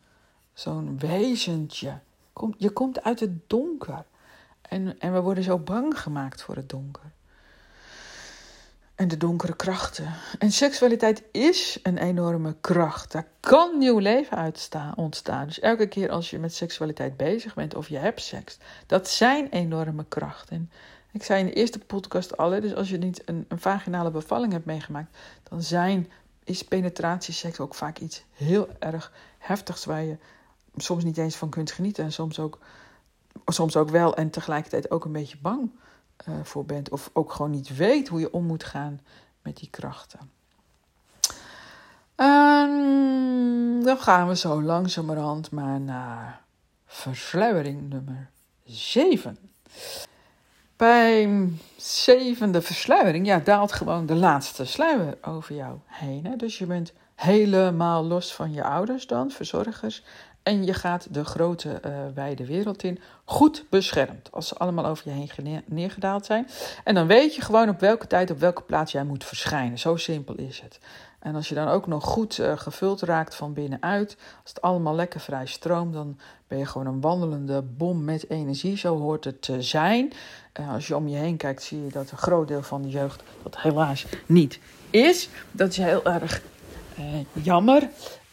zo'n 0.54 0.98
wezentje. 0.98 1.98
Kom, 2.32 2.54
je 2.56 2.70
komt 2.70 3.02
uit 3.02 3.20
het 3.20 3.48
donker. 3.48 4.04
En, 4.62 5.00
en 5.00 5.12
we 5.12 5.20
worden 5.20 5.44
zo 5.44 5.58
bang 5.58 6.00
gemaakt 6.00 6.42
voor 6.42 6.56
het 6.56 6.68
donker. 6.68 7.10
En 8.98 9.08
de 9.08 9.16
donkere 9.16 9.56
krachten. 9.56 10.14
En 10.38 10.52
seksualiteit 10.52 11.22
is 11.32 11.78
een 11.82 11.98
enorme 11.98 12.56
kracht. 12.60 13.12
Daar 13.12 13.26
kan 13.40 13.78
nieuw 13.78 13.98
leven 13.98 14.36
uit 14.36 14.68
ontstaan. 14.94 15.46
Dus 15.46 15.60
elke 15.60 15.86
keer 15.86 16.10
als 16.10 16.30
je 16.30 16.38
met 16.38 16.54
seksualiteit 16.54 17.16
bezig 17.16 17.54
bent 17.54 17.74
of 17.74 17.88
je 17.88 17.96
hebt 17.96 18.20
seks, 18.20 18.58
dat 18.86 19.08
zijn 19.08 19.48
enorme 19.48 20.04
krachten. 20.08 20.56
En 20.56 20.70
ik 21.12 21.22
zei 21.22 21.40
in 21.40 21.46
de 21.46 21.52
eerste 21.52 21.78
podcast 21.78 22.36
al, 22.36 22.50
dus 22.50 22.74
als 22.74 22.88
je 22.88 22.98
niet 22.98 23.22
een, 23.24 23.44
een 23.48 23.58
vaginale 23.58 24.10
bevalling 24.10 24.52
hebt 24.52 24.66
meegemaakt, 24.66 25.16
dan 25.48 25.62
zijn, 25.62 26.10
is 26.44 26.62
penetratieseks 26.62 27.60
ook 27.60 27.74
vaak 27.74 27.98
iets 27.98 28.24
heel 28.32 28.68
erg 28.78 29.12
heftigs 29.38 29.84
waar 29.84 30.02
je 30.02 30.16
soms 30.76 31.04
niet 31.04 31.18
eens 31.18 31.36
van 31.36 31.50
kunt 31.50 31.70
genieten 31.70 32.04
en 32.04 32.12
soms 32.12 32.38
ook, 32.38 32.58
soms 33.46 33.76
ook 33.76 33.90
wel 33.90 34.16
en 34.16 34.30
tegelijkertijd 34.30 34.90
ook 34.90 35.04
een 35.04 35.12
beetje 35.12 35.38
bang 35.40 35.70
uh, 36.28 36.34
voor 36.42 36.64
bent 36.64 36.90
of 36.90 37.10
ook 37.12 37.32
gewoon 37.32 37.50
niet 37.50 37.76
weet 37.76 38.08
hoe 38.08 38.20
je 38.20 38.32
om 38.32 38.44
moet 38.44 38.64
gaan 38.64 39.00
met 39.42 39.56
die 39.56 39.70
krachten. 39.70 40.30
En 42.14 43.80
dan 43.82 43.98
gaan 43.98 44.28
we 44.28 44.36
zo 44.36 44.62
langzamerhand 44.62 45.50
maar 45.50 45.80
naar 45.80 46.40
versluiering 46.86 47.88
nummer 47.88 48.30
7. 48.64 49.38
Bij 50.76 51.48
zevende 51.76 52.62
versluiering, 52.62 53.26
ja, 53.26 53.38
daalt 53.38 53.72
gewoon 53.72 54.06
de 54.06 54.14
laatste 54.14 54.64
sluier 54.64 55.18
over 55.22 55.54
jou 55.54 55.78
heen. 55.86 56.24
Hè? 56.24 56.36
Dus 56.36 56.58
je 56.58 56.66
bent 56.66 56.92
helemaal 57.14 58.04
los 58.04 58.34
van 58.34 58.52
je 58.52 58.64
ouders 58.64 59.06
dan, 59.06 59.30
verzorgers. 59.30 60.04
En 60.48 60.64
je 60.64 60.74
gaat 60.74 61.06
de 61.10 61.24
grote 61.24 61.80
uh, 61.86 61.92
wijde 62.14 62.46
wereld 62.46 62.82
in, 62.82 62.98
goed 63.24 63.64
beschermd. 63.70 64.28
Als 64.32 64.48
ze 64.48 64.54
allemaal 64.54 64.86
over 64.86 65.08
je 65.08 65.14
heen 65.14 65.62
neergedaald 65.66 66.26
zijn. 66.26 66.48
En 66.84 66.94
dan 66.94 67.06
weet 67.06 67.34
je 67.34 67.42
gewoon 67.42 67.68
op 67.68 67.80
welke 67.80 68.06
tijd, 68.06 68.30
op 68.30 68.38
welke 68.38 68.62
plaats 68.62 68.92
jij 68.92 69.04
moet 69.04 69.24
verschijnen. 69.24 69.78
Zo 69.78 69.96
simpel 69.96 70.34
is 70.34 70.60
het. 70.60 70.78
En 71.18 71.34
als 71.34 71.48
je 71.48 71.54
dan 71.54 71.68
ook 71.68 71.86
nog 71.86 72.04
goed 72.04 72.38
uh, 72.38 72.58
gevuld 72.58 73.00
raakt 73.00 73.34
van 73.34 73.52
binnenuit, 73.52 74.16
als 74.42 74.50
het 74.50 74.62
allemaal 74.62 74.94
lekker 74.94 75.20
vrij 75.20 75.46
stroomt, 75.46 75.92
dan 75.92 76.18
ben 76.46 76.58
je 76.58 76.66
gewoon 76.66 76.86
een 76.86 77.00
wandelende 77.00 77.62
bom 77.62 78.04
met 78.04 78.30
energie. 78.30 78.76
Zo 78.76 78.98
hoort 78.98 79.24
het 79.24 79.42
te 79.42 79.62
zijn. 79.62 80.12
Uh, 80.60 80.72
als 80.72 80.86
je 80.86 80.96
om 80.96 81.08
je 81.08 81.16
heen 81.16 81.36
kijkt, 81.36 81.62
zie 81.62 81.84
je 81.84 81.90
dat 81.90 82.10
een 82.10 82.18
groot 82.18 82.48
deel 82.48 82.62
van 82.62 82.82
de 82.82 82.88
jeugd 82.88 83.22
dat 83.42 83.60
helaas 83.60 84.06
niet 84.26 84.58
is. 84.90 85.28
Dat 85.52 85.68
is 85.68 85.76
heel 85.76 86.04
erg 86.04 86.42
jammer. 87.32 87.88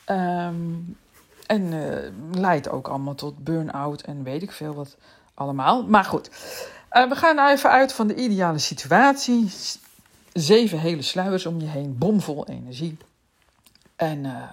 Um, 0.10 0.98
en 1.46 1.62
uh, 1.62 1.96
leidt 2.32 2.70
ook 2.70 2.88
allemaal 2.88 3.16
tot 3.16 3.44
burn-out 3.44 4.02
en 4.02 4.24
weet 4.24 4.42
ik 4.42 4.52
veel 4.52 4.74
wat 4.74 4.98
allemaal. 5.34 5.84
Maar 5.84 6.06
goed, 6.06 6.30
uh, 6.92 7.10
we 7.10 7.16
gaan 7.16 7.50
even 7.50 7.70
uit 7.70 7.94
van 7.94 8.08
de 8.08 8.16
ideale 8.16 8.60
situatie. 8.60 9.52
Zeven 10.34 10.80
hele 10.80 11.02
sluiers 11.02 11.46
om 11.46 11.60
je 11.60 11.68
heen, 11.68 11.98
bomvol 11.98 12.48
energie. 12.48 12.98
En 13.96 14.24
uh, 14.24 14.44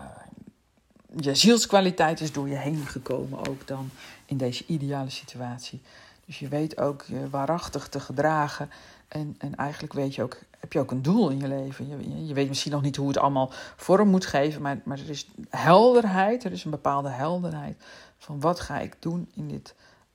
je 1.16 1.34
zielskwaliteit 1.34 2.20
is 2.20 2.32
door 2.32 2.48
je 2.48 2.56
heen 2.56 2.86
gekomen 2.86 3.48
ook 3.48 3.66
dan 3.66 3.90
in 4.26 4.36
deze 4.36 4.64
ideale 4.66 5.10
situatie. 5.10 5.80
Dus 6.26 6.38
je 6.38 6.48
weet 6.48 6.78
ook 6.78 7.02
je 7.02 7.30
waarachtig 7.30 7.88
te 7.88 8.00
gedragen. 8.00 8.70
En, 9.08 9.34
en 9.38 9.54
eigenlijk 9.54 9.92
weet 9.92 10.14
je 10.14 10.22
ook 10.22 10.38
heb 10.62 10.72
je 10.72 10.78
ook 10.78 10.90
een 10.90 11.02
doel 11.02 11.30
in 11.30 11.38
je 11.38 11.48
leven. 11.48 11.88
Je, 11.88 12.26
je 12.26 12.34
weet 12.34 12.48
misschien 12.48 12.72
nog 12.72 12.82
niet 12.82 12.96
hoe 12.96 13.08
het 13.08 13.18
allemaal 13.18 13.50
vorm 13.76 14.08
moet 14.08 14.26
geven, 14.26 14.62
maar, 14.62 14.80
maar 14.84 14.98
er 14.98 15.10
is 15.10 15.28
helderheid, 15.50 16.44
er 16.44 16.52
is 16.52 16.64
een 16.64 16.70
bepaalde 16.70 17.08
helderheid 17.08 17.84
van 18.18 18.40
wat 18.40 18.60
ga 18.60 18.78
ik 18.78 18.96
doen 18.98 19.30
in 19.34 19.48
dit 19.48 19.74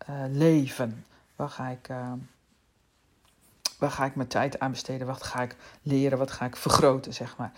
uh, 0.10 0.16
leven? 0.30 1.06
Waar 1.36 1.50
ga 1.50 1.68
ik, 1.68 1.90
uh, 1.90 2.12
waar 3.80 3.92
ga 3.92 4.06
ik 4.06 4.16
mijn 4.16 4.28
tijd 4.28 4.60
aan 4.60 4.72
besteden? 4.72 5.08
Wat 5.08 5.24
ga 5.24 5.42
ik 5.42 5.56
leren? 5.82 6.18
Wat 6.18 6.32
ga 6.32 6.46
ik 6.46 6.56
vergroten, 6.56 7.14
zeg 7.14 7.38
maar? 7.38 7.52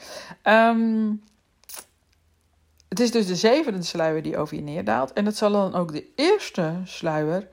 Um, 0.43 1.23
het 2.87 2.99
is 2.99 3.11
dus 3.11 3.27
de 3.27 3.35
zevende 3.35 3.83
sluier 3.83 4.23
die 4.23 4.37
over 4.37 4.55
je 4.55 4.61
neerdaalt. 4.61 5.13
En 5.13 5.25
het 5.25 5.37
zal 5.37 5.51
dan 5.51 5.75
ook 5.75 5.91
de 5.91 6.05
eerste 6.15 6.73
sluier 6.83 7.47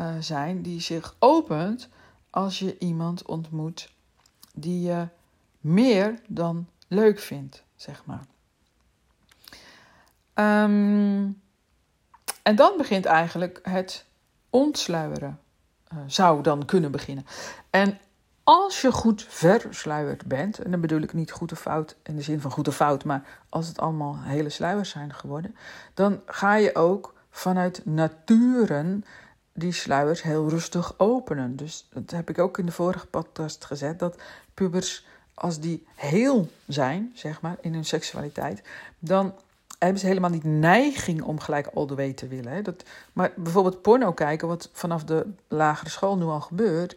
uh, 0.00 0.14
zijn 0.20 0.62
die 0.62 0.80
zich 0.80 1.16
opent 1.18 1.88
als 2.30 2.58
je 2.58 2.78
iemand 2.78 3.26
ontmoet 3.26 3.92
die 4.54 4.80
je 4.80 5.08
meer 5.60 6.20
dan 6.26 6.66
leuk 6.88 7.18
vindt, 7.18 7.64
zeg 7.76 8.02
maar. 8.04 8.24
Um, 10.64 11.42
en 12.42 12.56
dan 12.56 12.76
begint 12.76 13.04
eigenlijk 13.04 13.60
het 13.62 14.04
ontsluieren. 14.50 15.40
Uh, 15.92 15.98
zou 16.06 16.42
dan 16.42 16.64
kunnen 16.64 16.90
beginnen. 16.90 17.26
En 17.70 17.98
als 18.44 18.80
je 18.80 18.92
goed 18.92 19.26
versluierd 19.28 20.24
bent, 20.24 20.58
en 20.58 20.70
dan 20.70 20.80
bedoel 20.80 21.00
ik 21.00 21.12
niet 21.12 21.32
goed 21.32 21.52
of 21.52 21.60
fout 21.60 21.96
in 22.02 22.16
de 22.16 22.22
zin 22.22 22.40
van 22.40 22.50
goed 22.50 22.68
of 22.68 22.76
fout, 22.76 23.04
maar 23.04 23.22
als 23.48 23.68
het 23.68 23.78
allemaal 23.78 24.18
hele 24.22 24.48
sluiers 24.48 24.90
zijn 24.90 25.14
geworden, 25.14 25.56
dan 25.94 26.20
ga 26.26 26.54
je 26.54 26.74
ook 26.74 27.14
vanuit 27.30 27.80
naturen 27.84 29.04
die 29.56 29.72
sluiers 29.72 30.22
heel 30.22 30.48
rustig 30.48 30.94
openen. 30.98 31.56
Dus 31.56 31.88
dat 31.92 32.10
heb 32.10 32.30
ik 32.30 32.38
ook 32.38 32.58
in 32.58 32.66
de 32.66 32.72
vorige 32.72 33.06
podcast 33.06 33.64
gezet, 33.64 33.98
dat 33.98 34.16
pubers, 34.54 35.06
als 35.34 35.60
die 35.60 35.86
heel 35.94 36.48
zijn, 36.66 37.12
zeg 37.14 37.40
maar, 37.40 37.56
in 37.60 37.74
hun 37.74 37.84
seksualiteit, 37.84 38.62
dan 38.98 39.34
hebben 39.78 40.00
ze 40.00 40.06
helemaal 40.06 40.30
niet 40.30 40.44
neiging 40.44 41.22
om 41.22 41.40
gelijk 41.40 41.66
all 41.74 41.86
the 41.86 41.94
way 41.94 42.12
te 42.12 42.28
willen. 42.28 42.52
Hè. 42.52 42.62
Dat, 42.62 42.82
maar 43.12 43.32
bijvoorbeeld 43.36 43.82
porno 43.82 44.12
kijken, 44.12 44.48
wat 44.48 44.68
vanaf 44.72 45.04
de 45.04 45.26
lagere 45.48 45.90
school 45.90 46.16
nu 46.16 46.24
al 46.24 46.40
gebeurt, 46.40 46.96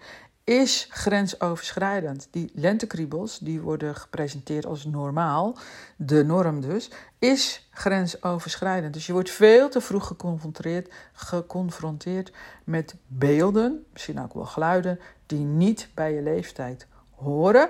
is 0.50 0.88
grensoverschrijdend. 0.90 2.28
Die 2.32 2.52
lentekriebels, 2.54 3.40
die 3.40 3.62
worden 3.62 3.96
gepresenteerd 3.96 4.66
als 4.66 4.86
normaal, 4.86 5.58
de 5.96 6.24
norm 6.24 6.62
dus, 6.62 6.92
is 7.20 7.70
grensoverschrijdend. 7.72 8.94
Dus 8.94 9.06
je 9.06 9.14
wordt 9.14 9.30
veel 9.30 9.70
te 9.70 9.82
vroeg 9.82 10.08
geconfronteerd, 10.08 10.94
geconfronteerd 11.14 12.32
met 12.64 12.96
beelden, 13.08 13.86
misschien 13.92 14.22
ook 14.22 14.34
wel 14.34 14.46
geluiden, 14.46 15.00
die 15.26 15.40
niet 15.40 15.90
bij 15.94 16.14
je 16.14 16.22
leeftijd 16.22 16.88
horen. 17.16 17.70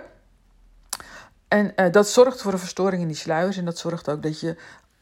En 1.47 1.73
uh, 1.75 1.91
dat 1.91 2.07
zorgt 2.07 2.41
voor 2.41 2.53
een 2.53 2.59
verstoring 2.59 3.01
in 3.01 3.07
die 3.07 3.17
sluiers. 3.17 3.57
En 3.57 3.65
dat 3.65 3.77
zorgt 3.77 4.09
ook 4.09 4.23
dat 4.23 4.39
je, 4.39 4.55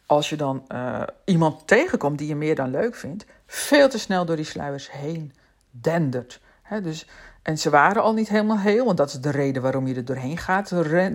als 0.05 0.29
je 0.29 0.35
dan 0.35 0.65
uh, 0.67 1.03
iemand 1.25 1.67
tegenkomt 1.67 2.17
die 2.17 2.27
je 2.27 2.35
meer 2.35 2.55
dan 2.55 2.69
leuk 2.69 2.95
vindt, 2.95 3.25
veel 3.45 3.89
te 3.89 3.99
snel 3.99 4.25
door 4.25 4.35
die 4.35 4.45
sluiers 4.45 4.91
heen 4.91 5.33
dendert. 5.71 6.39
Dus, 6.83 7.07
en 7.41 7.57
ze 7.57 7.69
waren 7.69 8.01
al 8.01 8.13
niet 8.13 8.29
helemaal 8.29 8.59
heel, 8.59 8.85
want 8.85 8.97
dat 8.97 9.07
is 9.07 9.19
de 9.19 9.31
reden 9.31 9.61
waarom 9.61 9.87
je 9.87 9.95
er 9.95 10.05
doorheen 10.05 10.37
gaat 10.37 10.69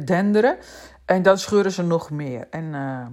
denderen. 0.07 0.57
En 1.05 1.23
dan 1.23 1.39
scheuren 1.39 1.73
ze 1.73 1.83
nog 1.83 2.11
meer. 2.11 2.47
En 2.51 2.65
uh, 2.65 3.07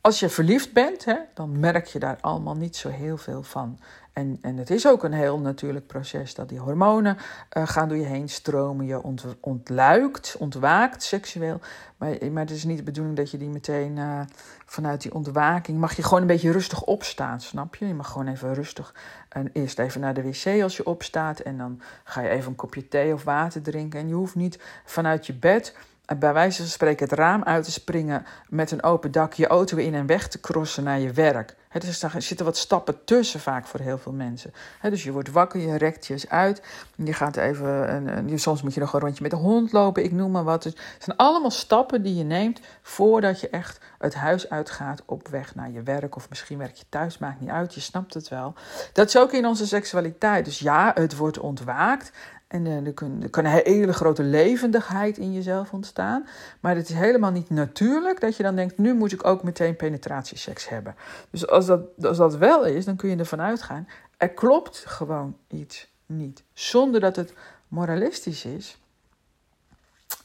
als 0.00 0.20
je 0.20 0.28
verliefd 0.28 0.72
bent, 0.72 1.04
dan 1.34 1.60
merk 1.60 1.86
je 1.86 1.98
daar 1.98 2.18
allemaal 2.20 2.56
niet 2.56 2.76
zo 2.76 2.88
heel 2.88 3.16
veel 3.16 3.42
van. 3.42 3.78
En, 4.16 4.38
en 4.40 4.56
het 4.56 4.70
is 4.70 4.86
ook 4.86 5.04
een 5.04 5.12
heel 5.12 5.38
natuurlijk 5.38 5.86
proces 5.86 6.34
dat 6.34 6.48
die 6.48 6.58
hormonen 6.58 7.16
uh, 7.16 7.66
gaan 7.66 7.88
door 7.88 7.96
je 7.96 8.04
heen 8.04 8.28
stromen. 8.28 8.86
Je 8.86 9.02
ont, 9.02 9.24
ontluikt, 9.40 10.36
ontwaakt 10.38 11.02
seksueel. 11.02 11.60
Maar, 11.96 12.16
maar 12.32 12.42
het 12.42 12.50
is 12.50 12.64
niet 12.64 12.76
de 12.76 12.82
bedoeling 12.82 13.16
dat 13.16 13.30
je 13.30 13.38
die 13.38 13.48
meteen 13.48 13.96
uh, 13.96 14.20
vanuit 14.64 15.02
die 15.02 15.14
ontwaking... 15.14 15.78
mag 15.78 15.96
je 15.96 16.02
gewoon 16.02 16.20
een 16.20 16.26
beetje 16.26 16.52
rustig 16.52 16.82
opstaan, 16.82 17.40
snap 17.40 17.74
je? 17.74 17.86
Je 17.86 17.94
mag 17.94 18.08
gewoon 18.08 18.28
even 18.28 18.54
rustig 18.54 18.94
en 19.28 19.50
eerst 19.52 19.78
even 19.78 20.00
naar 20.00 20.14
de 20.14 20.22
wc 20.22 20.62
als 20.62 20.76
je 20.76 20.86
opstaat. 20.86 21.40
En 21.40 21.58
dan 21.58 21.80
ga 22.04 22.20
je 22.20 22.28
even 22.28 22.48
een 22.48 22.56
kopje 22.56 22.88
thee 22.88 23.12
of 23.12 23.24
water 23.24 23.62
drinken. 23.62 24.00
En 24.00 24.08
je 24.08 24.14
hoeft 24.14 24.34
niet 24.34 24.58
vanuit 24.84 25.26
je 25.26 25.34
bed 25.34 25.76
bij 26.18 26.32
wijze 26.32 26.60
van 26.60 26.70
spreken 26.70 27.08
het 27.08 27.18
raam 27.18 27.42
uit 27.42 27.64
te 27.64 27.70
springen 27.70 28.26
met 28.48 28.70
een 28.70 28.82
open 28.82 29.12
dak, 29.12 29.32
je 29.32 29.46
auto 29.46 29.76
in 29.76 29.94
en 29.94 30.06
weg 30.06 30.28
te 30.28 30.40
crossen 30.40 30.84
naar 30.84 30.98
je 30.98 31.12
werk. 31.12 31.54
He, 31.68 31.80
dus 31.80 32.02
er 32.02 32.22
zitten 32.22 32.46
wat 32.46 32.56
stappen 32.56 33.04
tussen 33.04 33.40
vaak 33.40 33.66
voor 33.66 33.80
heel 33.80 33.98
veel 33.98 34.12
mensen. 34.12 34.52
dus 34.82 35.02
je 35.02 35.12
wordt 35.12 35.30
wakker, 35.30 35.60
je 35.60 35.76
rekt 35.76 36.06
je 36.06 36.12
eens 36.12 36.28
uit. 36.28 36.62
Je 36.94 37.12
gaat 37.12 37.36
even, 37.36 37.88
en, 37.88 38.38
soms 38.38 38.62
moet 38.62 38.74
je 38.74 38.80
nog 38.80 38.92
een 38.92 39.00
rondje 39.00 39.22
met 39.22 39.30
de 39.30 39.36
hond 39.36 39.72
lopen, 39.72 40.04
ik 40.04 40.12
noem 40.12 40.30
maar 40.30 40.44
wat. 40.44 40.62
Dus 40.62 40.72
het 40.72 41.04
zijn 41.04 41.16
allemaal 41.16 41.50
stappen 41.50 42.02
die 42.02 42.14
je 42.14 42.24
neemt 42.24 42.60
voordat 42.82 43.40
je 43.40 43.48
echt 43.48 43.80
het 43.98 44.14
huis 44.14 44.50
uitgaat 44.50 45.02
op 45.06 45.28
weg 45.28 45.54
naar 45.54 45.70
je 45.70 45.82
werk. 45.82 46.16
Of 46.16 46.28
misschien 46.28 46.58
werk 46.58 46.76
je 46.76 46.84
thuis, 46.88 47.18
maakt 47.18 47.40
niet 47.40 47.50
uit, 47.50 47.74
je 47.74 47.80
snapt 47.80 48.14
het 48.14 48.28
wel. 48.28 48.54
Dat 48.92 49.08
is 49.08 49.18
ook 49.18 49.32
in 49.32 49.46
onze 49.46 49.66
seksualiteit. 49.66 50.44
Dus 50.44 50.58
ja, 50.58 50.90
het 50.94 51.16
wordt 51.16 51.38
ontwaakt. 51.38 52.12
En 52.46 52.64
uh, 52.64 52.86
er, 52.86 52.92
kan, 52.92 53.22
er 53.22 53.38
een 53.38 53.46
hele 53.46 53.92
grote 53.92 54.22
levendigheid 54.22 55.18
in 55.18 55.32
jezelf 55.32 55.72
ontstaan. 55.72 56.26
Maar 56.60 56.76
het 56.76 56.88
is 56.88 56.94
helemaal 56.94 57.30
niet 57.30 57.50
natuurlijk 57.50 58.20
dat 58.20 58.36
je 58.36 58.42
dan 58.42 58.56
denkt: 58.56 58.78
nu 58.78 58.94
moet 58.94 59.12
ik 59.12 59.26
ook 59.26 59.42
meteen 59.42 59.76
penetratieseks 59.76 60.68
hebben. 60.68 60.94
Dus 61.30 61.46
als 61.46 61.66
dat, 61.66 61.80
als 62.02 62.16
dat 62.16 62.36
wel 62.36 62.64
is, 62.64 62.84
dan 62.84 62.96
kun 62.96 63.10
je 63.10 63.16
ervan 63.16 63.40
uitgaan: 63.40 63.88
er 64.16 64.30
klopt 64.30 64.78
gewoon 64.86 65.36
iets 65.48 65.92
niet. 66.06 66.42
Zonder 66.52 67.00
dat 67.00 67.16
het 67.16 67.32
moralistisch 67.68 68.44
is. 68.44 68.78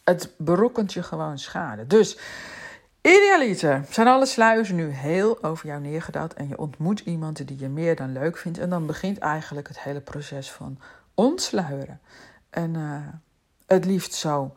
Het 0.03 0.33
berokkent 0.37 0.93
je 0.93 1.03
gewoon 1.03 1.39
schade. 1.39 1.87
Dus 1.87 2.17
Idealiter 3.01 3.85
zijn 3.89 4.07
alle 4.07 4.25
sluiers 4.25 4.69
nu 4.71 4.89
heel 4.89 5.43
over 5.43 5.67
jou 5.67 5.81
neergedaald 5.81 6.33
en 6.33 6.47
je 6.47 6.57
ontmoet 6.57 6.99
iemand 6.99 7.47
die 7.47 7.59
je 7.59 7.67
meer 7.67 7.95
dan 7.95 8.11
leuk 8.11 8.37
vindt. 8.37 8.57
En 8.57 8.69
dan 8.69 8.85
begint 8.85 9.17
eigenlijk 9.17 9.67
het 9.67 9.79
hele 9.79 10.01
proces 10.01 10.51
van 10.51 10.79
ontsluieren. 11.21 12.01
En 12.49 12.75
het 13.65 13.85
liefst 13.85 14.13
zo 14.13 14.53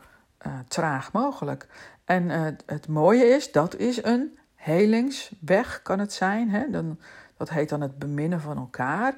traag 0.68 1.12
mogelijk. 1.12 1.66
En 2.04 2.30
het 2.66 2.88
mooie 2.88 3.24
is, 3.24 3.52
dat 3.52 3.76
is 3.76 4.04
een 4.04 4.38
helingsweg, 4.54 5.82
kan 5.82 5.98
het 5.98 6.12
zijn. 6.12 6.50
Hè? 6.50 6.70
Dan, 6.70 6.98
dat 7.36 7.50
heet 7.50 7.68
dan 7.68 7.80
het 7.80 7.98
beminnen 7.98 8.40
van 8.40 8.56
elkaar. 8.56 9.14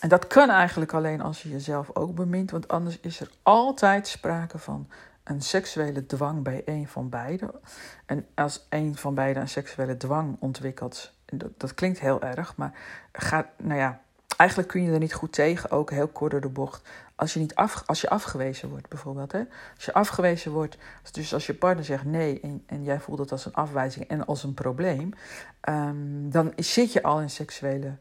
En 0.00 0.08
dat 0.08 0.26
kan 0.26 0.50
eigenlijk 0.50 0.92
alleen 0.92 1.20
als 1.20 1.42
je 1.42 1.48
jezelf 1.48 1.90
ook 1.96 2.14
bemint, 2.14 2.50
want 2.50 2.68
anders 2.68 3.00
is 3.00 3.20
er 3.20 3.30
altijd 3.42 4.08
sprake 4.08 4.58
van 4.58 4.88
een 5.24 5.42
seksuele 5.42 6.06
dwang 6.06 6.42
bij 6.42 6.62
een 6.64 6.88
van 6.88 7.08
beiden. 7.08 7.50
En 8.06 8.26
als 8.34 8.66
een 8.68 8.96
van 8.96 9.14
beiden 9.14 9.42
een 9.42 9.48
seksuele 9.48 9.96
dwang 9.96 10.36
ontwikkelt, 10.38 11.12
dat 11.56 11.74
klinkt 11.74 12.00
heel 12.00 12.22
erg, 12.22 12.56
maar 12.56 12.72
gaat, 13.12 13.46
nou 13.56 13.78
ja, 13.78 14.00
eigenlijk 14.38 14.68
kun 14.68 14.82
je 14.82 14.92
er 14.92 14.98
niet 14.98 15.14
goed 15.14 15.32
tegen, 15.32 15.70
ook 15.70 15.90
heel 15.90 16.08
kort 16.08 16.30
door 16.30 16.40
de 16.40 16.48
bocht. 16.48 16.88
Als 17.14 17.34
je, 17.34 17.40
niet 17.40 17.54
af, 17.54 17.82
als 17.86 18.00
je 18.00 18.08
afgewezen 18.08 18.68
wordt, 18.68 18.88
bijvoorbeeld. 18.88 19.32
Hè? 19.32 19.42
Als 19.74 19.84
je 19.84 19.92
afgewezen 19.92 20.52
wordt, 20.52 20.78
dus 21.12 21.34
als 21.34 21.46
je 21.46 21.54
partner 21.54 21.84
zegt 21.84 22.04
nee 22.04 22.40
en, 22.40 22.62
en 22.66 22.84
jij 22.84 23.00
voelt 23.00 23.18
het 23.18 23.32
als 23.32 23.46
een 23.46 23.54
afwijzing 23.54 24.08
en 24.08 24.26
als 24.26 24.42
een 24.42 24.54
probleem, 24.54 25.10
ehm, 25.60 26.30
dan 26.30 26.52
zit 26.56 26.92
je 26.92 27.02
al 27.02 27.20
in 27.20 27.30
seksuele 27.30 27.96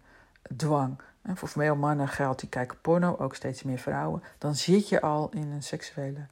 dwang. 0.56 1.02
En 1.22 1.38
voor 1.38 1.48
veel 1.48 1.76
mannen 1.76 2.08
geldt, 2.08 2.40
die 2.40 2.50
kijken 2.50 2.82
porno, 2.82 3.16
ook 3.20 3.36
steeds 3.36 3.64
meer 3.64 3.78
vrouwen. 3.78 4.24
Dan 4.38 4.56
zit 4.56 4.90
je 4.90 5.02
al 5.02 5.30
in 5.34 5.52
een 5.52 5.64
seksuele 5.64 6.26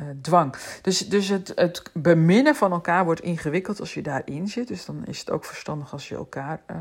uh, 0.00 0.06
dwang. 0.22 0.56
Dus, 0.82 1.08
dus 1.08 1.28
het, 1.28 1.52
het 1.54 1.82
beminnen 1.92 2.54
van 2.54 2.72
elkaar 2.72 3.04
wordt 3.04 3.20
ingewikkeld 3.20 3.80
als 3.80 3.94
je 3.94 4.02
daarin 4.02 4.48
zit. 4.48 4.68
Dus 4.68 4.84
dan 4.84 5.04
is 5.04 5.18
het 5.18 5.30
ook 5.30 5.44
verstandig 5.44 5.92
als 5.92 6.08
je 6.08 6.14
elkaar 6.14 6.60
uh, 6.70 6.76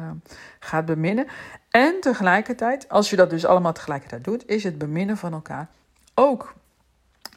gaat 0.60 0.86
beminnen. 0.86 1.28
En 1.70 2.00
tegelijkertijd, 2.00 2.90
als 2.90 3.10
je 3.10 3.16
dat 3.16 3.30
dus 3.30 3.46
allemaal 3.46 3.74
tegelijkertijd 3.74 4.24
doet, 4.24 4.48
is 4.48 4.64
het 4.64 4.78
beminnen 4.78 5.18
van 5.18 5.34
elkaar 5.34 5.70
ook 6.14 6.54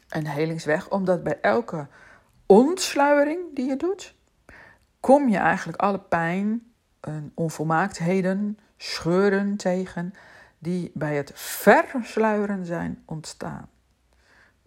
een 0.09 0.27
helingsweg. 0.27 0.89
Omdat 0.89 1.23
bij 1.23 1.37
elke 1.41 1.87
ontsluiering 2.45 3.39
die 3.53 3.65
je 3.65 3.75
doet, 3.75 4.15
kom 4.99 5.29
je 5.29 5.37
eigenlijk 5.37 5.81
alle 5.81 5.99
pijn, 5.99 6.73
onvolmaaktheden, 7.33 8.57
scheuren 8.77 9.57
tegen 9.57 10.13
die 10.59 10.91
bij 10.93 11.15
het 11.15 11.31
versluieren 11.35 12.65
zijn 12.65 13.03
ontstaan. 13.05 13.69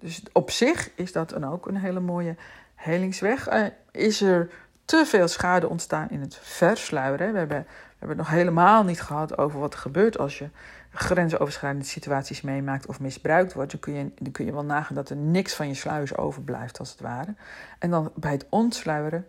Dus 0.03 0.23
op 0.33 0.51
zich 0.51 0.91
is 0.95 1.13
dat 1.13 1.31
dan 1.31 1.45
ook 1.45 1.67
een 1.67 1.77
hele 1.77 2.01
mooie 2.01 2.37
helingsweg. 2.75 3.53
Uh, 3.53 3.67
is 3.91 4.21
er 4.21 4.51
te 4.85 5.05
veel 5.07 5.29
schade 5.29 5.69
ontstaan 5.69 6.11
in 6.11 6.21
het 6.21 6.39
versluieren? 6.41 7.33
We 7.33 7.39
hebben, 7.39 7.59
we 7.59 7.97
hebben 7.99 8.17
het 8.17 8.27
nog 8.27 8.37
helemaal 8.37 8.85
niet 8.85 9.01
gehad 9.01 9.39
over 9.39 9.61
wat 9.61 9.73
er 9.73 9.79
gebeurt 9.79 10.19
als 10.19 10.39
je 10.39 10.49
grensoverschrijdende 10.91 11.87
situaties 11.87 12.41
meemaakt 12.41 12.87
of 12.87 13.01
misbruikt 13.01 13.53
wordt. 13.53 13.71
Dan 13.71 13.81
kun, 13.81 13.93
je, 13.93 14.11
dan 14.19 14.33
kun 14.33 14.45
je 14.45 14.53
wel 14.53 14.65
nagaan 14.65 14.95
dat 14.95 15.11
er 15.11 15.17
niks 15.17 15.55
van 15.55 15.69
je 15.69 15.75
sluis 15.75 16.17
overblijft, 16.17 16.79
als 16.79 16.91
het 16.91 17.01
ware. 17.01 17.35
En 17.79 17.91
dan 17.91 18.13
bij 18.15 18.33
het 18.33 18.47
ontsluieren, 18.49 19.27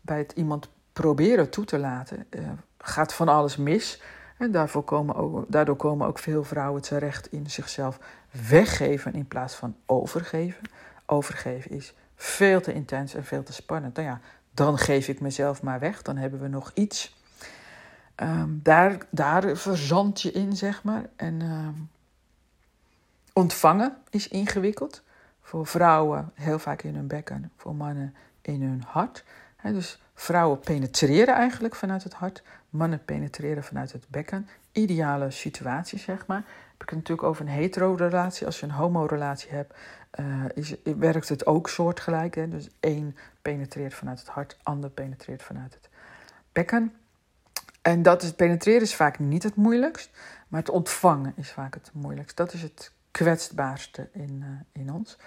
bij 0.00 0.18
het 0.18 0.32
iemand 0.32 0.68
proberen 0.92 1.50
toe 1.50 1.64
te 1.64 1.78
laten, 1.78 2.26
uh, 2.30 2.48
gaat 2.78 3.14
van 3.14 3.28
alles 3.28 3.56
mis. 3.56 4.02
En 4.38 4.50
daarvoor 4.50 4.82
komen 4.82 5.14
ook, 5.14 5.44
daardoor 5.48 5.76
komen 5.76 6.06
ook 6.06 6.18
veel 6.18 6.44
vrouwen 6.44 6.82
terecht 6.82 7.32
in 7.32 7.50
zichzelf 7.50 7.98
weggeven 8.48 9.14
in 9.14 9.26
plaats 9.28 9.54
van 9.54 9.76
overgeven. 9.86 10.62
Overgeven 11.06 11.70
is 11.70 11.94
veel 12.16 12.60
te 12.60 12.72
intens 12.72 13.14
en 13.14 13.24
veel 13.24 13.42
te 13.42 13.52
spannend. 13.52 13.96
Nou 13.96 14.08
ja, 14.08 14.20
dan 14.50 14.78
geef 14.78 15.08
ik 15.08 15.20
mezelf 15.20 15.62
maar 15.62 15.78
weg, 15.78 16.02
dan 16.02 16.16
hebben 16.16 16.40
we 16.40 16.48
nog 16.48 16.70
iets. 16.74 17.16
Um, 18.16 18.60
daar, 18.62 18.98
daar 19.10 19.56
verzand 19.56 20.20
je 20.20 20.32
in, 20.32 20.56
zeg 20.56 20.82
maar. 20.82 21.06
En 21.16 21.40
um, 21.42 21.90
ontvangen 23.32 23.96
is 24.10 24.28
ingewikkeld. 24.28 25.02
Voor 25.42 25.66
vrouwen 25.66 26.30
heel 26.34 26.58
vaak 26.58 26.82
in 26.82 26.94
hun 26.94 27.06
bekken, 27.06 27.50
voor 27.56 27.74
mannen 27.74 28.14
in 28.40 28.62
hun 28.62 28.82
hart. 28.86 29.24
Dus 29.62 30.02
vrouwen 30.14 30.60
penetreren 30.60 31.34
eigenlijk 31.34 31.74
vanuit 31.74 32.02
het 32.02 32.14
hart, 32.14 32.42
mannen 32.70 33.04
penetreren 33.04 33.64
vanuit 33.64 33.92
het 33.92 34.04
bekken. 34.08 34.48
Ideale 34.72 35.30
situatie, 35.30 35.98
zeg 35.98 36.26
maar 36.26 36.44
ik 36.84 36.90
het 36.90 36.98
natuurlijk 36.98 37.28
over 37.28 37.42
een 37.42 37.52
hetero-relatie. 37.52 38.46
Als 38.46 38.60
je 38.60 38.66
een 38.66 38.72
homo-relatie 38.72 39.50
hebt, 39.50 39.74
uh, 40.20 40.44
is, 40.54 40.74
werkt 40.98 41.28
het 41.28 41.46
ook 41.46 41.68
soortgelijk. 41.68 42.34
Hè? 42.34 42.48
Dus 42.48 42.68
één 42.80 43.16
penetreert 43.42 43.94
vanuit 43.94 44.18
het 44.18 44.28
hart, 44.28 44.56
ander 44.62 44.90
penetreert 44.90 45.42
vanuit 45.42 45.74
het 45.74 45.88
bekken. 46.52 46.92
En 47.82 48.02
dat 48.02 48.22
is, 48.22 48.32
penetreren 48.32 48.82
is 48.82 48.94
vaak 48.94 49.18
niet 49.18 49.42
het 49.42 49.54
moeilijkst, 49.54 50.10
maar 50.48 50.60
het 50.60 50.70
ontvangen 50.70 51.32
is 51.36 51.50
vaak 51.50 51.74
het 51.74 51.90
moeilijkst. 51.92 52.36
Dat 52.36 52.52
is 52.52 52.62
het 52.62 52.92
kwetsbaarste 53.10 54.08
in, 54.12 54.40
uh, 54.42 54.82
in 54.82 54.92
ons. 54.92 55.18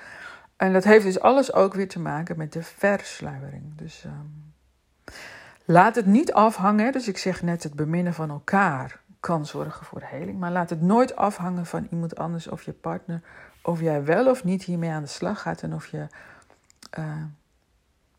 En 0.56 0.74
dat 0.74 0.84
heeft 0.84 1.06
dus 1.06 1.20
alles 1.20 1.54
ook 1.54 1.74
weer 1.74 1.88
te 1.88 2.00
maken 2.00 2.38
met 2.38 2.54
de 2.54 2.63
versluiering. 2.63 3.63
Dus 3.76 4.04
um, 4.04 4.54
laat 5.65 5.96
het 5.96 6.06
niet 6.06 6.34
afhangen. 6.34 6.91
Dus 6.91 7.08
ik 7.08 7.17
zeg 7.17 7.41
net 7.41 7.63
het 7.63 7.74
beminnen 7.74 8.13
van 8.13 8.30
elkaar 8.30 9.00
kan 9.19 9.45
zorgen 9.45 9.86
voor 9.86 10.01
heling. 10.03 10.39
Maar 10.39 10.51
laat 10.51 10.69
het 10.69 10.82
nooit 10.82 11.15
afhangen 11.15 11.65
van 11.65 11.88
iemand 11.91 12.17
anders 12.17 12.47
of 12.47 12.63
je 12.63 12.73
partner. 12.73 13.21
Of 13.62 13.82
jij 13.82 14.03
wel 14.03 14.30
of 14.30 14.43
niet 14.43 14.63
hiermee 14.63 14.89
aan 14.89 15.01
de 15.01 15.08
slag 15.10 15.41
gaat 15.41 15.62
en 15.62 15.73
of 15.73 15.88
je 15.88 16.08
uh, 16.99 17.23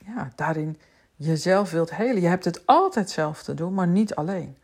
ja, 0.07 0.31
daarin 0.35 0.79
jezelf 1.17 1.71
wilt 1.71 1.95
helen. 1.95 2.23
Je 2.23 2.29
hebt 2.29 2.45
het 2.45 2.67
altijd 2.67 3.11
zelf 3.11 3.43
te 3.43 3.55
doen, 3.55 3.75
maar 3.75 3.87
niet 3.87 4.15
alleen. 4.15 4.57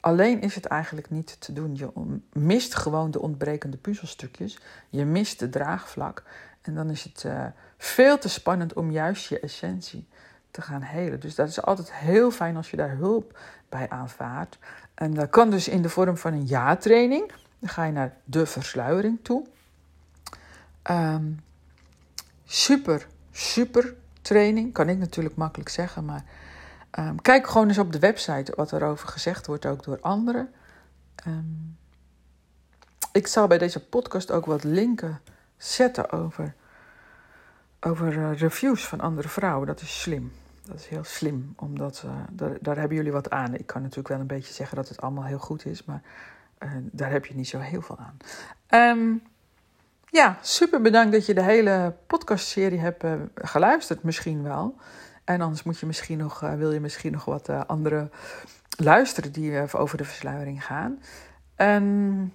Alleen 0.00 0.40
is 0.40 0.54
het 0.54 0.64
eigenlijk 0.64 1.10
niet 1.10 1.40
te 1.40 1.52
doen. 1.52 1.76
Je 1.76 1.90
mist 2.32 2.74
gewoon 2.74 3.10
de 3.10 3.20
ontbrekende 3.20 3.76
puzzelstukjes. 3.76 4.58
Je 4.88 5.04
mist 5.04 5.38
de 5.38 5.48
draagvlak. 5.48 6.22
En 6.62 6.74
dan 6.74 6.90
is 6.90 7.04
het 7.04 7.22
uh, 7.26 7.44
veel 7.76 8.18
te 8.18 8.28
spannend 8.28 8.72
om 8.72 8.90
juist 8.90 9.28
je 9.28 9.40
essentie 9.40 10.08
te 10.52 10.62
gaan 10.62 10.82
helen. 10.82 11.20
Dus 11.20 11.34
dat 11.34 11.48
is 11.48 11.62
altijd 11.62 11.92
heel 11.92 12.30
fijn 12.30 12.56
als 12.56 12.70
je 12.70 12.76
daar 12.76 12.96
hulp 12.96 13.38
bij 13.68 13.88
aanvaardt. 13.88 14.58
En 14.94 15.14
dat 15.14 15.30
kan 15.30 15.50
dus 15.50 15.68
in 15.68 15.82
de 15.82 15.88
vorm 15.88 16.16
van 16.16 16.32
een 16.32 16.46
jaartraining. 16.46 17.32
Dan 17.58 17.68
ga 17.68 17.84
je 17.84 17.92
naar 17.92 18.16
de 18.24 18.46
versluiering 18.46 19.18
toe. 19.22 19.46
Um, 20.90 21.40
super, 22.44 23.06
super 23.32 23.94
training. 24.22 24.72
Kan 24.72 24.88
ik 24.88 24.98
natuurlijk 24.98 25.36
makkelijk 25.36 25.70
zeggen, 25.70 26.04
maar 26.04 26.24
um, 26.98 27.22
kijk 27.22 27.46
gewoon 27.46 27.68
eens 27.68 27.78
op 27.78 27.92
de 27.92 27.98
website 27.98 28.52
wat 28.56 28.72
erover 28.72 29.08
gezegd 29.08 29.46
wordt, 29.46 29.66
ook 29.66 29.84
door 29.84 30.00
anderen. 30.00 30.52
Um, 31.26 31.76
ik 33.12 33.26
zal 33.26 33.46
bij 33.46 33.58
deze 33.58 33.84
podcast 33.84 34.30
ook 34.30 34.46
wat 34.46 34.64
linken 34.64 35.20
zetten 35.56 36.10
over, 36.10 36.54
over 37.80 38.12
uh, 38.12 38.38
reviews 38.38 38.88
van 38.88 39.00
andere 39.00 39.28
vrouwen. 39.28 39.66
Dat 39.66 39.80
is 39.80 40.00
slim. 40.00 40.32
Dat 40.66 40.76
is 40.76 40.86
heel 40.86 41.04
slim, 41.04 41.54
omdat 41.56 42.02
uh, 42.06 42.12
daar, 42.30 42.56
daar, 42.60 42.76
hebben 42.76 42.96
jullie 42.96 43.12
wat 43.12 43.30
aan. 43.30 43.54
Ik 43.54 43.66
kan 43.66 43.82
natuurlijk 43.82 44.08
wel 44.08 44.20
een 44.20 44.26
beetje 44.26 44.52
zeggen 44.52 44.76
dat 44.76 44.88
het 44.88 45.00
allemaal 45.00 45.24
heel 45.24 45.38
goed 45.38 45.66
is, 45.66 45.84
maar 45.84 46.02
uh, 46.58 46.70
daar 46.80 47.10
heb 47.10 47.26
je 47.26 47.34
niet 47.34 47.48
zo 47.48 47.58
heel 47.58 47.82
veel 47.82 47.98
aan. 47.98 48.16
Um, 48.98 49.22
ja, 50.10 50.38
super 50.40 50.80
bedankt 50.80 51.12
dat 51.12 51.26
je 51.26 51.34
de 51.34 51.42
hele 51.42 51.94
podcastserie 52.06 52.78
hebt 52.78 53.04
uh, 53.04 53.14
geluisterd, 53.34 54.02
misschien 54.02 54.42
wel. 54.42 54.76
En 55.24 55.40
anders 55.40 55.62
moet 55.62 55.78
je 55.78 55.86
misschien 55.86 56.18
nog, 56.18 56.40
wil 56.40 56.72
je 56.72 56.80
misschien 56.80 57.12
nog 57.12 57.24
wat 57.24 57.48
andere 57.48 58.10
luisteren 58.78 59.32
die 59.32 59.74
over 59.74 59.98
de 59.98 60.04
versluiering 60.04 60.64
gaan. 60.64 61.02
En 61.54 62.34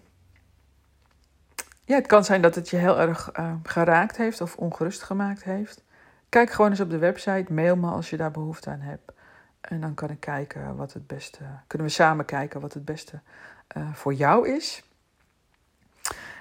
ja, 1.85 1.95
het 1.95 2.07
kan 2.07 2.25
zijn 2.25 2.41
dat 2.41 2.55
het 2.55 2.69
je 2.69 2.77
heel 2.77 2.99
erg 2.99 3.31
geraakt 3.63 4.17
heeft 4.17 4.41
of 4.41 4.55
ongerust 4.55 5.03
gemaakt 5.03 5.43
heeft. 5.43 5.83
Kijk 6.29 6.51
gewoon 6.51 6.71
eens 6.71 6.79
op 6.79 6.89
de 6.89 6.97
website, 6.97 7.53
mail 7.53 7.75
me 7.75 7.87
als 7.87 8.09
je 8.09 8.17
daar 8.17 8.31
behoefte 8.31 8.69
aan 8.69 8.79
hebt. 8.79 9.11
En 9.61 9.81
dan 9.81 9.93
kan 9.93 10.09
ik 10.09 10.19
kijken 10.19 10.75
wat 10.75 10.93
het 10.93 11.07
beste, 11.07 11.39
kunnen 11.67 11.87
we 11.87 11.93
samen 11.93 12.25
kijken 12.25 12.61
wat 12.61 12.73
het 12.73 12.85
beste 12.85 13.19
uh, 13.77 13.93
voor 13.93 14.13
jou 14.13 14.49
is. 14.49 14.83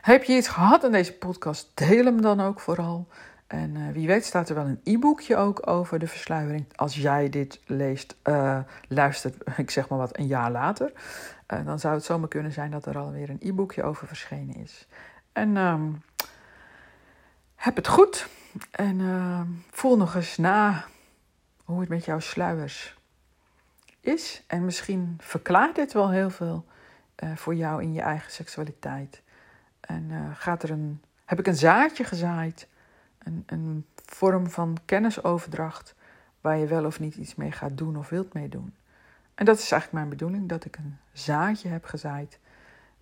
Heb 0.01 0.25
je 0.25 0.37
iets 0.37 0.49
gehad 0.49 0.85
aan 0.85 0.92
deze 0.92 1.12
podcast? 1.12 1.70
Deel 1.75 2.05
hem 2.05 2.20
dan 2.20 2.40
ook 2.40 2.61
vooral. 2.61 3.09
En 3.46 3.75
uh, 3.75 3.92
wie 3.92 4.07
weet 4.07 4.25
staat 4.25 4.49
er 4.49 4.55
wel 4.55 4.64
een 4.66 4.81
e-boekje 4.85 5.37
ook 5.37 5.66
over 5.68 5.99
de 5.99 6.07
versluiering. 6.07 6.66
Als 6.75 6.96
jij 6.96 7.29
dit 7.29 7.61
leest, 7.66 8.16
uh, 8.25 8.59
luistert, 8.88 9.37
ik 9.57 9.70
zeg 9.70 9.88
maar 9.88 9.99
wat, 9.99 10.18
een 10.18 10.27
jaar 10.27 10.51
later. 10.51 10.92
dan 11.64 11.79
zou 11.79 11.94
het 11.94 12.05
zomaar 12.05 12.29
kunnen 12.29 12.53
zijn 12.53 12.70
dat 12.70 12.87
er 12.87 12.99
alweer 12.99 13.31
een 13.31 13.40
e-boekje 13.40 13.83
over 13.83 14.07
verschenen 14.07 14.55
is. 14.55 14.87
En 15.33 15.57
um, 15.57 16.03
heb 17.55 17.77
het 17.77 17.88
goed. 17.88 18.29
En 18.71 18.99
uh, 18.99 19.40
voel 19.71 19.97
nog 19.97 20.14
eens 20.14 20.37
na 20.37 20.85
hoe 21.64 21.81
het 21.81 21.88
met 21.88 22.05
jouw 22.05 22.21
sluiers 22.21 22.97
is. 24.01 24.42
En 24.47 24.64
misschien 24.64 25.16
verklaart 25.21 25.75
dit 25.75 25.92
wel 25.92 26.11
heel 26.11 26.31
veel 26.31 26.64
uh, 27.25 27.37
voor 27.37 27.55
jou 27.55 27.83
in 27.83 27.92
je 27.92 28.01
eigen 28.01 28.33
seksualiteit. 28.33 29.23
En 29.81 30.11
uh, 30.11 30.31
gaat 30.35 30.62
er 30.62 30.71
een, 30.71 31.03
heb 31.25 31.38
ik 31.38 31.47
een 31.47 31.57
zaadje 31.57 32.05
gezaaid, 32.05 32.69
een, 33.19 33.42
een 33.47 33.87
vorm 34.05 34.51
van 34.51 34.77
kennisoverdracht, 34.85 35.95
waar 36.40 36.57
je 36.57 36.66
wel 36.66 36.85
of 36.85 37.01
niet 37.01 37.16
iets 37.16 37.35
mee 37.35 37.53
gaat 37.53 37.79
doen 37.79 37.97
of 37.97 38.09
wilt 38.09 38.33
meedoen. 38.33 38.75
En 39.35 39.45
dat 39.45 39.59
is 39.59 39.71
eigenlijk 39.71 39.92
mijn 39.92 40.19
bedoeling, 40.19 40.49
dat 40.49 40.64
ik 40.64 40.77
een 40.77 40.99
zaadje 41.12 41.69
heb 41.69 41.85
gezaaid 41.85 42.38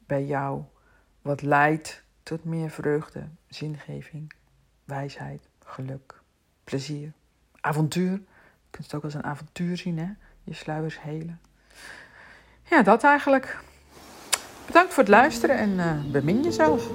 bij 0.06 0.24
jou, 0.24 0.62
wat 1.22 1.42
leidt 1.42 2.02
tot 2.22 2.44
meer 2.44 2.70
vreugde, 2.70 3.28
zingeving, 3.48 4.32
wijsheid, 4.84 5.48
geluk, 5.64 6.20
plezier, 6.64 7.12
avontuur. 7.60 8.10
Je 8.10 8.70
kunt 8.70 8.84
het 8.84 8.94
ook 8.94 9.04
als 9.04 9.14
een 9.14 9.24
avontuur 9.24 9.76
zien, 9.76 9.98
hè? 9.98 10.08
Je 10.44 10.54
sluiers 10.54 11.00
helen. 11.00 11.40
Ja, 12.70 12.82
dat 12.82 13.04
eigenlijk. 13.04 13.58
Bedankt 14.66 14.92
voor 14.92 15.02
het 15.02 15.12
luisteren 15.12 15.56
en 15.56 15.70
uh, 15.70 16.12
bemin 16.12 16.42
jezelf. 16.42 16.88